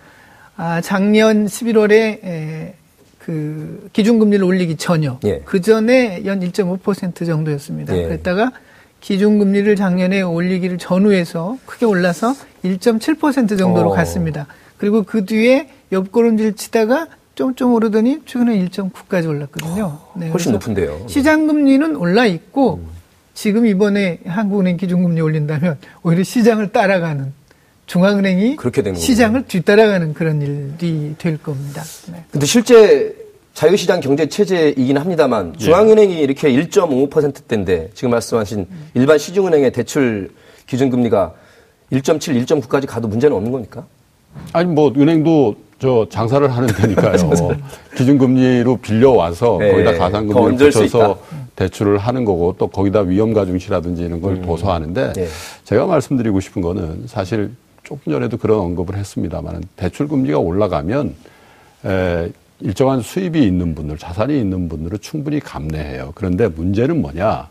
아, 0.58 0.82
작년 0.82 1.45
11월에 1.45 1.91
에, 2.25 2.73
그 3.19 3.88
기준금리를 3.93 4.43
올리기 4.43 4.78
전이요. 4.78 5.19
예. 5.25 5.41
그 5.45 5.62
전에 5.62 6.23
연 6.25 6.39
1.5% 6.39 7.23
정도였습니다. 7.23 7.95
예. 7.95 8.01
그랬다가 8.01 8.51
기준금리를 8.99 9.75
작년에 9.75 10.23
올리기를 10.23 10.80
전후해서 10.80 11.60
크게 11.67 11.86
올라서 11.86 12.34
1.7% 12.63 13.60
정도로 13.60 13.91
어. 13.91 13.93
갔습니다. 13.93 14.47
그리고 14.78 15.04
그 15.04 15.23
뒤에 15.25 15.69
옆걸음질 15.91 16.56
치다가 16.56 17.06
좀 17.36 17.56
좀 17.56 17.74
오르더니 17.74 18.19
최근에 18.26 18.58
1.9까지 18.65 19.28
올랐거든요. 19.28 20.00
네, 20.15 20.30
훨씬 20.30 20.52
높은데요. 20.54 21.06
시장 21.08 21.48
금리는 21.48 21.95
올라 21.95 22.26
있고 22.26 22.82
지금 23.34 23.65
이번에 23.65 24.19
한국은행 24.26 24.78
기준금리 24.78 25.19
올린다면 25.21 25.78
오히려 26.04 26.24
시장을 26.24 26.71
따라가는 26.71 27.34
중앙은행이 27.88 28.56
그렇게 28.56 28.82
되는 28.82 29.00
시장을 29.00 29.45
뒤따라가는 29.48 30.13
그런 30.13 30.41
일이 30.41 31.15
될 31.17 31.38
겁니다. 31.38 31.84
네. 32.12 32.24
근데 32.32 32.45
실제 32.45 33.15
자유시장 33.54 34.00
경제 34.02 34.28
체제이긴 34.28 34.98
합니다만 34.98 35.54
예. 35.56 35.63
중앙은행이 35.63 36.19
이렇게 36.19 36.52
1.5%대인데 36.52 37.91
지금 37.93 38.10
말씀하신 38.12 38.65
일반 38.95 39.17
시중은행의 39.17 39.71
대출 39.71 40.30
기준금리가 40.67 41.34
1.7, 41.91 42.45
1.9까지 42.45 42.88
가도 42.88 43.08
문제는 43.08 43.36
없는 43.36 43.52
겁니까? 43.52 43.86
아니 44.52 44.67
뭐 44.67 44.91
은행도 44.98 45.56
저 45.79 46.07
장사를 46.09 46.47
하는 46.49 46.67
데니까요. 46.67 47.13
기준금리로 47.97 48.77
빌려와서 48.77 49.57
네, 49.59 49.71
거기다 49.71 49.91
더 49.93 49.97
가상금리를 49.99 50.69
붙여서 50.71 51.19
대출을 51.55 51.97
하는 51.97 52.25
거고 52.25 52.55
또 52.57 52.67
거기다 52.67 53.01
위험가중시라든지 53.01 54.03
이런 54.03 54.21
걸 54.21 54.41
둬서 54.41 54.73
하는데 54.73 55.13
네. 55.13 55.27
제가 55.63 55.85
말씀드리고 55.85 56.39
싶은 56.39 56.61
거는 56.61 57.03
사실 57.07 57.51
조금 57.83 58.11
전에도 58.11 58.38
그런 58.38 58.59
언급을 58.59 58.97
했습니다만 58.97 59.63
대출금리가 59.75 60.39
올라가면 60.39 61.15
에, 61.85 62.31
일정한 62.61 63.01
수입이 63.01 63.43
있는 63.45 63.75
분들, 63.75 63.97
자산이 63.97 64.38
있는 64.39 64.69
분들은 64.69 64.99
충분히 65.01 65.39
감내해요. 65.39 66.13
그런데 66.15 66.47
문제는 66.47 67.01
뭐냐? 67.01 67.47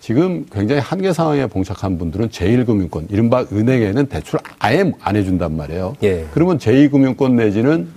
지금 0.00 0.46
굉장히 0.50 0.80
한계 0.80 1.12
상황에 1.12 1.46
봉착한 1.46 1.98
분들은 1.98 2.30
제1금융권, 2.30 3.10
이른바 3.12 3.44
은행에는 3.52 4.06
대출 4.06 4.38
아예 4.58 4.90
안 5.00 5.14
해준단 5.16 5.54
말이에요. 5.56 5.94
예. 6.02 6.24
그러면 6.32 6.58
제2금융권 6.58 7.32
내지는 7.34 7.88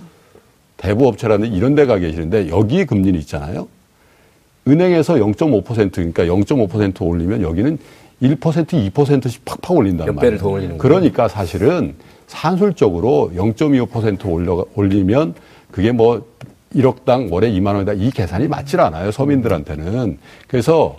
대부업체라든지 0.76 1.56
이런 1.56 1.74
데 1.74 1.86
가 1.86 1.98
계시는데 1.98 2.48
여기 2.50 2.84
금리는 2.84 3.18
있잖아요. 3.20 3.68
은행에서 4.68 5.14
0.5% 5.14 5.92
그러니까 5.92 6.24
0.5% 6.24 7.02
올리면 7.02 7.42
여기는 7.42 7.78
1% 8.22 8.38
2%씩 8.92 9.44
팍팍 9.44 9.70
올린단 9.76 10.06
몇 10.06 10.14
말이에요. 10.14 10.20
배를 10.20 10.38
더 10.38 10.48
올리는 10.48 10.78
그러니까 10.78 11.28
사실은 11.28 11.94
산술적으로 12.26 13.32
0.25% 13.34 14.26
올려 14.30 14.64
올리면 14.74 15.34
그게 15.70 15.92
뭐 15.92 16.26
1억당 16.74 17.30
월에 17.30 17.50
2만 17.52 17.74
원이다 17.74 17.92
이 17.92 18.10
계산이 18.10 18.48
맞질 18.48 18.80
않아요 18.80 19.10
서민들한테는 19.12 20.18
그래서 20.48 20.96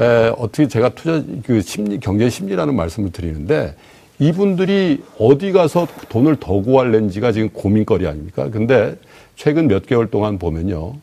에, 0.00 0.32
어떻게 0.38 0.66
제가 0.66 0.90
투자 0.90 1.22
그 1.44 1.60
심리 1.60 2.00
경제 2.00 2.30
심리라는 2.30 2.74
말씀을 2.74 3.12
드리는데 3.12 3.74
이분들이 4.18 5.02
어디 5.18 5.52
가서 5.52 5.86
돈을 6.08 6.36
더 6.40 6.60
구할는지가 6.60 7.32
지금 7.32 7.50
고민거리 7.50 8.06
아닙니까? 8.06 8.48
근데 8.50 8.94
최근 9.36 9.68
몇 9.68 9.86
개월 9.86 10.10
동안 10.10 10.38
보면요 10.38 10.94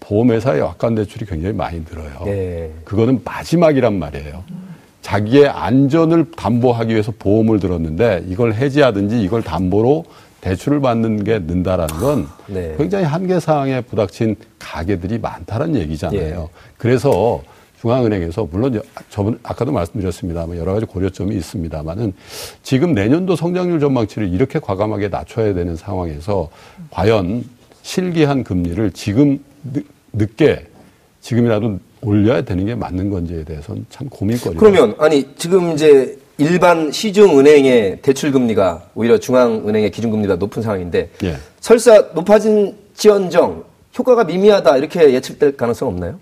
보험회사의 0.00 0.60
약관 0.60 0.94
대출이 0.94 1.26
굉장히 1.26 1.54
많이 1.54 1.84
늘어요. 1.88 2.24
예. 2.26 2.70
그거는 2.84 3.20
마지막이란 3.24 3.98
말이에요. 3.98 4.42
자기의 5.02 5.48
안전을 5.48 6.32
담보하기 6.32 6.92
위해서 6.92 7.12
보험을 7.18 7.60
들었는데 7.60 8.24
이걸 8.28 8.54
해지하든지 8.54 9.22
이걸 9.22 9.42
담보로 9.42 10.04
대출을 10.40 10.80
받는 10.80 11.24
게 11.24 11.38
는다라는 11.38 11.94
건 11.96 12.26
네. 12.46 12.74
굉장히 12.78 13.04
한계 13.04 13.40
사항에 13.40 13.82
부닥친 13.82 14.36
가게들이 14.58 15.18
많다는 15.18 15.76
얘기잖아요. 15.76 16.40
예. 16.42 16.48
그래서 16.78 17.42
중앙은행에서 17.80 18.46
물론 18.50 18.74
여- 18.74 18.82
저번 19.08 19.38
아까도 19.42 19.72
말씀드렸습니다만 19.72 20.56
여러 20.58 20.74
가지 20.74 20.86
고려점이 20.86 21.34
있습니다만은 21.36 22.12
지금 22.62 22.92
내년도 22.92 23.36
성장률 23.36 23.80
전망치를 23.80 24.28
이렇게 24.32 24.58
과감하게 24.58 25.08
낮춰야 25.08 25.54
되는 25.54 25.76
상황에서 25.76 26.50
과연 26.90 27.44
실기한 27.82 28.44
금리를 28.44 28.90
지금 28.92 29.38
늦- 29.72 29.86
늦게 30.12 30.66
지금이라도 31.22 31.78
올려야 32.02 32.42
되는 32.42 32.64
게 32.66 32.74
맞는 32.74 33.10
건지에 33.10 33.44
대해서는 33.44 33.86
참 33.90 34.08
고민거리예요. 34.08 34.58
그러면 34.58 34.94
아니 34.98 35.26
지금 35.36 35.72
이제 35.72 36.18
일반 36.38 36.90
시중 36.90 37.38
은행의 37.38 37.98
대출 38.00 38.32
금리가 38.32 38.88
오히려 38.94 39.18
중앙 39.18 39.68
은행의 39.68 39.90
기준 39.90 40.10
금리가 40.10 40.36
높은 40.36 40.62
상황인데 40.62 41.10
예. 41.24 41.36
설사 41.60 41.98
높아진지언정 42.14 43.64
효과가 43.98 44.24
미미하다 44.24 44.76
이렇게 44.78 45.12
예측될 45.12 45.56
가능성 45.56 45.88
없나요? 45.88 46.18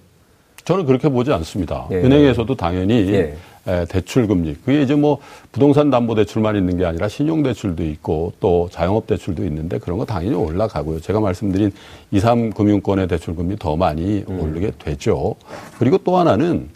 저는 0.68 0.84
그렇게 0.84 1.08
보지 1.08 1.32
않습니다. 1.32 1.88
예. 1.92 1.96
은행에서도 1.96 2.54
당연히 2.54 3.08
예. 3.10 3.34
에, 3.66 3.86
대출 3.86 4.26
금리 4.26 4.54
그게 4.66 4.82
이제 4.82 4.94
뭐 4.94 5.16
부동산 5.50 5.88
담보 5.90 6.14
대출만 6.14 6.56
있는 6.56 6.76
게 6.76 6.84
아니라 6.84 7.08
신용 7.08 7.42
대출도 7.42 7.82
있고 7.84 8.34
또 8.38 8.68
자영업 8.70 9.06
대출도 9.06 9.46
있는데 9.46 9.78
그런 9.78 9.96
거 9.96 10.04
당연히 10.04 10.36
올라가고요. 10.36 11.00
제가 11.00 11.20
말씀드린 11.20 11.72
2, 12.10 12.20
3 12.20 12.50
금융권의 12.50 13.08
대출 13.08 13.34
금리 13.34 13.56
더 13.56 13.76
많이 13.76 14.26
음. 14.28 14.40
오르게 14.40 14.72
되죠. 14.78 15.36
그리고 15.78 15.96
또 15.96 16.18
하나는 16.18 16.68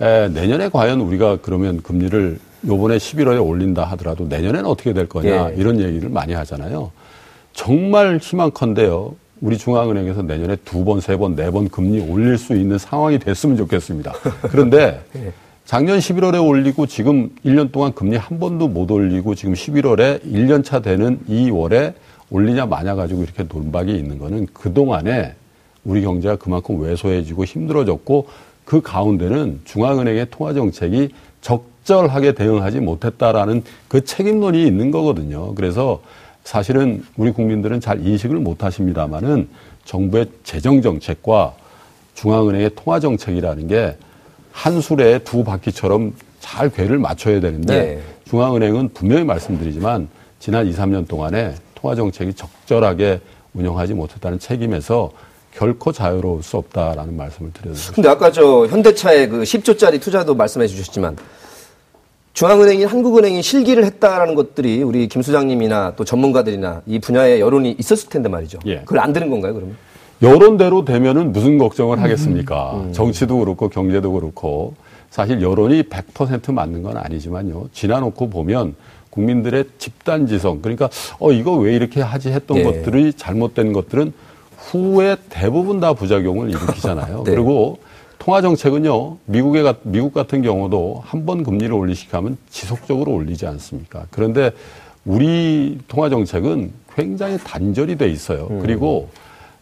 에, 0.00 0.28
내년에 0.28 0.68
과연 0.68 1.00
우리가 1.00 1.38
그러면 1.42 1.82
금리를 1.82 2.38
요번에 2.68 2.98
11월에 2.98 3.44
올린다 3.44 3.82
하더라도 3.82 4.28
내년에는 4.28 4.64
어떻게 4.64 4.92
될 4.92 5.08
거냐 5.08 5.50
예. 5.50 5.54
이런 5.56 5.80
얘기를 5.80 6.08
많이 6.08 6.34
하잖아요. 6.34 6.92
정말 7.52 8.20
희망컨대요. 8.22 9.16
우리 9.44 9.58
중앙은행에서 9.58 10.22
내년에 10.22 10.56
두 10.64 10.86
번, 10.86 11.00
세 11.02 11.18
번, 11.18 11.36
네 11.36 11.50
번 11.50 11.68
금리 11.68 12.00
올릴 12.00 12.38
수 12.38 12.56
있는 12.56 12.78
상황이 12.78 13.18
됐으면 13.18 13.58
좋겠습니다. 13.58 14.14
그런데 14.50 15.02
예. 15.16 15.32
작년 15.66 15.98
11월에 15.98 16.42
올리고 16.42 16.86
지금 16.86 17.28
1년 17.44 17.70
동안 17.70 17.92
금리 17.92 18.16
한 18.16 18.40
번도 18.40 18.68
못 18.68 18.90
올리고 18.90 19.34
지금 19.34 19.52
11월에 19.52 20.22
1년 20.24 20.64
차 20.64 20.80
되는 20.80 21.20
2월에 21.28 21.92
올리냐 22.30 22.64
마냐 22.64 22.94
가지고 22.94 23.22
이렇게 23.22 23.42
논박이 23.42 23.94
있는 23.94 24.18
거는 24.18 24.46
그동안에 24.54 25.34
우리 25.84 26.00
경제가 26.00 26.36
그만큼 26.36 26.80
왜소해지고 26.80 27.44
힘들어졌고 27.44 28.26
그 28.64 28.80
가운데는 28.80 29.60
중앙은행의 29.66 30.28
통화 30.30 30.54
정책이 30.54 31.10
적절하게 31.42 32.32
대응하지 32.32 32.80
못했다라는 32.80 33.62
그 33.88 34.04
책임론이 34.06 34.66
있는 34.66 34.90
거거든요. 34.90 35.54
그래서 35.54 36.00
사실은 36.44 37.04
우리 37.16 37.32
국민들은 37.32 37.80
잘 37.80 38.06
인식을 38.06 38.36
못 38.36 38.62
하십니다만은 38.62 39.48
정부의 39.84 40.26
재정 40.44 40.80
정책과 40.80 41.54
중앙은행의 42.14 42.70
통화 42.76 43.00
정책이라는 43.00 43.66
게 43.66 43.96
한 44.54 44.80
술에 44.80 45.18
두 45.18 45.44
바퀴처럼 45.44 46.14
잘 46.40 46.70
궤를 46.70 46.98
맞춰야 46.98 47.40
되는데 47.40 47.74
네. 47.76 48.02
중앙은행은 48.30 48.90
분명히 48.94 49.24
말씀드리지만 49.24 50.08
지난 50.38 50.66
2, 50.66 50.72
3년 50.72 51.08
동안에 51.08 51.56
통화 51.74 51.94
정책이 51.94 52.34
적절하게 52.34 53.20
운영하지 53.52 53.94
못했다는 53.94 54.38
책임에서 54.38 55.10
결코 55.52 55.92
자유로울 55.92 56.42
수 56.42 56.56
없다라는 56.56 57.16
말씀을 57.16 57.52
드려요. 57.52 57.74
근데 57.94 58.08
아까 58.08 58.30
저 58.30 58.66
현대차의 58.66 59.28
그 59.28 59.42
10조짜리 59.42 60.00
투자도 60.00 60.34
말씀해 60.34 60.66
주셨지만 60.68 61.16
중앙은행이 62.34 62.84
한국은행이 62.84 63.42
실기를 63.42 63.84
했다라는 63.84 64.34
것들이 64.34 64.82
우리 64.82 65.06
김 65.06 65.22
수장님이나 65.22 65.94
또 65.96 66.04
전문가들이나 66.04 66.82
이 66.84 66.98
분야의 66.98 67.40
여론이 67.40 67.76
있었을 67.78 68.08
텐데 68.08 68.28
말이죠. 68.28 68.58
예. 68.66 68.80
그걸 68.80 68.98
안 68.98 69.12
들은 69.12 69.30
건가요, 69.30 69.54
그러면? 69.54 69.76
여론대로 70.20 70.84
되면은 70.84 71.32
무슨 71.32 71.58
걱정을 71.58 72.00
하겠습니까? 72.02 72.74
음, 72.74 72.80
음. 72.86 72.92
정치도 72.92 73.38
그렇고 73.38 73.68
경제도 73.68 74.12
그렇고 74.12 74.74
사실 75.10 75.42
여론이 75.42 75.84
100% 75.84 76.52
맞는 76.52 76.82
건 76.82 76.96
아니지만요. 76.96 77.68
지나놓고 77.72 78.30
보면 78.30 78.74
국민들의 79.10 79.66
집단지성 79.78 80.60
그러니까 80.60 80.88
어 81.20 81.30
이거 81.30 81.52
왜 81.52 81.76
이렇게 81.76 82.00
하지 82.00 82.30
했던 82.30 82.56
예. 82.58 82.64
것들이 82.64 83.12
잘못된 83.12 83.72
것들은 83.72 84.12
후에 84.56 85.16
대부분 85.28 85.78
다 85.78 85.92
부작용을 85.92 86.50
일으키잖아요. 86.50 87.22
네. 87.26 87.30
그리고 87.30 87.78
통화 88.18 88.40
정책은요, 88.40 89.18
미국의 89.26 89.74
미국 89.82 90.14
같은 90.14 90.42
경우도 90.42 91.02
한 91.04 91.24
번 91.26 91.42
금리를 91.42 91.72
올리시면 91.72 92.36
지속적으로 92.50 93.12
올리지 93.12 93.46
않습니까? 93.46 94.06
그런데 94.10 94.50
우리 95.04 95.78
통화 95.88 96.08
정책은 96.08 96.72
굉장히 96.94 97.38
단절이 97.38 97.96
돼 97.96 98.08
있어요. 98.08 98.48
음. 98.50 98.60
그리고 98.60 99.08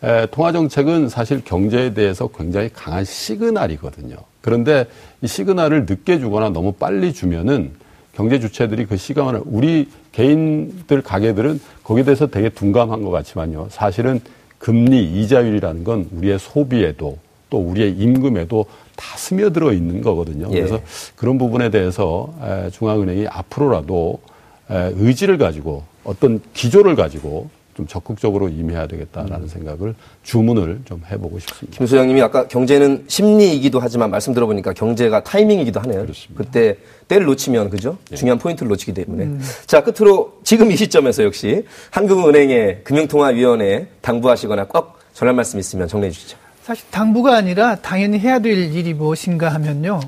에, 0.02 0.26
통화 0.26 0.52
정책은 0.52 1.08
사실 1.08 1.42
경제에 1.44 1.94
대해서 1.94 2.28
굉장히 2.28 2.68
강한 2.72 3.04
시그널이거든요. 3.04 4.16
그런데 4.40 4.86
이 5.22 5.26
시그널을 5.28 5.86
늦게 5.86 6.18
주거나 6.18 6.50
너무 6.50 6.72
빨리 6.72 7.12
주면은 7.12 7.70
경제 8.14 8.38
주체들이 8.40 8.86
그 8.86 8.96
시그널을 8.96 9.42
우리 9.44 9.88
개인들 10.12 11.02
가게들은 11.02 11.60
거기에 11.84 12.04
대해서 12.04 12.26
되게 12.26 12.48
둔감한 12.48 13.02
것 13.02 13.10
같지만요. 13.10 13.68
사실은 13.70 14.20
금리 14.58 15.02
이자율이라는 15.04 15.84
건 15.84 16.08
우리의 16.12 16.38
소비에도 16.38 17.18
또 17.52 17.58
우리의 17.58 17.92
임금에도 17.98 18.64
다 18.96 19.18
스며들어 19.18 19.74
있는 19.74 20.00
거거든요. 20.00 20.48
예. 20.52 20.60
그래서 20.60 20.80
그런 21.16 21.36
부분에 21.36 21.70
대해서 21.70 22.32
중앙은행이 22.72 23.26
앞으로라도 23.28 24.20
의지를 24.70 25.36
가지고 25.36 25.84
어떤 26.02 26.40
기조를 26.54 26.96
가지고 26.96 27.50
좀 27.76 27.86
적극적으로 27.86 28.48
임해야 28.48 28.86
되겠다라는 28.86 29.42
음. 29.42 29.48
생각을 29.48 29.94
주문을 30.22 30.80
좀 30.84 31.02
해보고 31.10 31.38
싶습니다. 31.38 31.78
김 31.78 31.86
소장님이 31.86 32.22
아까 32.22 32.46
경제는 32.48 33.04
심리이기도 33.06 33.80
하지만 33.80 34.10
말씀 34.10 34.34
들어보니까 34.34 34.72
경제가 34.72 35.22
타이밍이기도 35.22 35.80
하네요. 35.80 36.02
그렇습니다. 36.02 36.44
그때 36.44 36.76
때를 37.08 37.26
놓치면 37.26 37.70
그죠? 37.70 37.96
네. 38.10 38.16
중요한 38.16 38.38
포인트를 38.38 38.68
놓치기 38.68 38.92
때문에. 38.92 39.24
음. 39.24 39.40
자 39.66 39.82
끝으로 39.82 40.38
지금 40.44 40.70
이 40.70 40.76
시점에서 40.76 41.24
역시 41.24 41.64
한국은행의 41.90 42.84
금융통화위원회에 42.84 43.86
당부하시거나 44.02 44.66
꼭 44.66 44.98
전할 45.14 45.34
말씀 45.34 45.58
있으면 45.58 45.88
정리해 45.88 46.10
주시죠. 46.10 46.36
사실 46.62 46.84
당부가 46.90 47.36
아니라 47.36 47.76
당연히 47.76 48.18
해야 48.18 48.38
될 48.38 48.52
일이 48.72 48.94
무엇인가 48.94 49.48
하면요. 49.54 50.00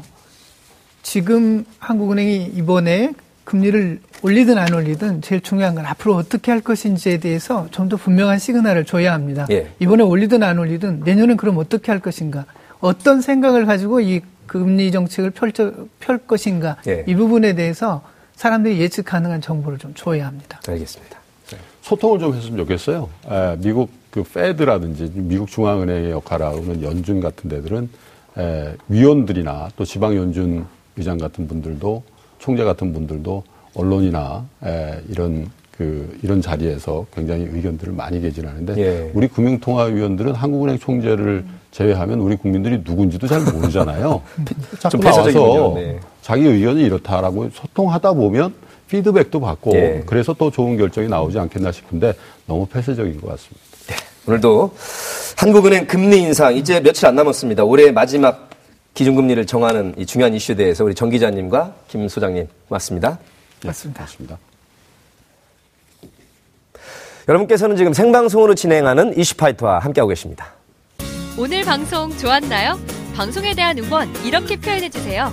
지금 1.03 1.65
한국은행이 1.81 2.53
이번에 2.55 3.13
금리를 3.45 4.01
올리든 4.23 4.57
안 4.57 4.73
올리든 4.73 5.21
제일 5.21 5.43
중요한 5.43 5.75
건 5.75 5.85
앞으로 5.85 6.15
어떻게 6.15 6.51
할 6.51 6.61
것인지에 6.61 7.19
대해서 7.19 7.67
좀 7.71 7.89
더 7.89 7.97
분명한 7.97 8.39
시그널을 8.39 8.87
줘야 8.87 9.13
합니다. 9.13 9.47
예. 9.51 9.71
이번에 9.81 10.03
올리든 10.03 10.43
안 10.43 10.59
올리든 10.59 11.01
내년엔 11.05 11.37
그럼 11.37 11.59
어떻게 11.59 11.93
할 11.93 12.01
것인가? 12.01 12.47
어떤 12.81 13.21
생각을 13.21 13.67
가지고 13.67 14.01
이 14.01 14.23
금리 14.47 14.91
정책을 14.93 15.31
펼쳐, 15.31 15.73
펼 16.01 16.19
것인가? 16.19 16.77
예. 16.87 17.05
이 17.07 17.15
부분에 17.15 17.55
대해서 17.55 18.03
사람들이 18.37 18.81
예측 18.81 19.05
가능한 19.05 19.43
정보를 19.43 19.79
좀 19.79 19.93
줘야 19.95 20.27
합니다. 20.27 20.61
알겠습니다. 20.67 21.19
네. 21.85 21.89
소통을 21.89 22.19
좀 22.19 22.35
했으면 22.35 22.57
좋겠어요. 22.59 23.09
에, 23.31 23.57
미국 23.59 23.91
그 24.11 24.23
페드라든지 24.23 25.11
미국 25.15 25.49
중앙은행의 25.49 26.11
역할을 26.13 26.47
하는 26.47 26.83
연준 26.83 27.21
같은 27.21 27.51
데들은 27.51 27.89
에, 28.39 28.75
위원들이나 28.89 29.69
또 29.77 29.85
지방 29.85 30.17
연준 30.17 30.65
의장 30.97 31.19
같은 31.19 31.47
분들도 31.47 32.03
총재 32.39 32.65
같은 32.65 32.93
분들도 32.93 33.43
언론이나 33.75 34.47
에, 34.65 35.01
이런 35.09 35.51
그 35.77 36.17
이런 36.23 36.41
자리에서 36.41 37.05
굉장히 37.13 37.43
의견들을 37.51 37.93
많이 37.93 38.21
개진하는데 38.21 38.77
예. 38.79 39.11
우리 39.13 39.27
금융통화위원들은 39.27 40.33
한국은행 40.33 40.79
총재를 40.79 41.45
제외하면 41.73 42.21
우리 42.21 42.37
국민들이 42.37 42.81
누군지도 42.85 43.27
잘 43.27 43.41
모르잖아요. 43.41 44.23
자꾸 44.79 44.99
나와서 44.99 45.73
네. 45.75 45.99
자기 46.23 46.47
의견이 46.47 46.85
이렇다라고 46.85 47.51
소통하다 47.53 48.13
보면 48.13 48.55
피드백도 48.89 49.41
받고 49.41 49.75
예. 49.75 50.03
그래서 50.07 50.35
또 50.35 50.51
좋은 50.51 50.77
결정이 50.77 51.09
나오지 51.09 51.39
않겠나 51.39 51.73
싶은데 51.73 52.15
너무 52.47 52.67
폐쇄적인 52.67 53.21
것 53.21 53.29
같습니다. 53.29 53.61
네. 53.89 53.97
오늘도 54.27 54.75
한국은행 55.37 55.87
금리 55.87 56.19
인상 56.23 56.55
이제 56.55 56.81
며칠 56.81 57.07
안 57.07 57.15
남았습니다. 57.15 57.65
올해 57.65 57.91
마지막 57.91 58.51
기준금리를 58.95 59.45
정하는 59.47 59.95
이 59.99 60.07
중요한 60.07 60.35
이슈에 60.35 60.55
대해서 60.55 60.85
우리 60.85 60.95
정 60.95 61.11
기자님과 61.11 61.75
김 61.89 62.09
소장님 62.09 62.47
맞습니다. 62.69 63.19
네, 63.61 63.67
맞습니다. 63.69 64.03
맞습니다. 64.03 64.39
여러분께서는 67.27 67.77
지금 67.77 67.93
생방송으로 67.93 68.55
진행하는 68.55 69.17
이슈파이터와 69.19 69.79
함께하고 69.79 70.11
계십니다. 70.11 70.53
오늘 71.39 71.65
방송 71.65 72.17
좋았나요? 72.17 72.79
방송에 73.17 73.55
대한 73.55 73.79
응원 73.79 74.09
이렇게 74.25 74.57
표현해주세요. 74.57 75.33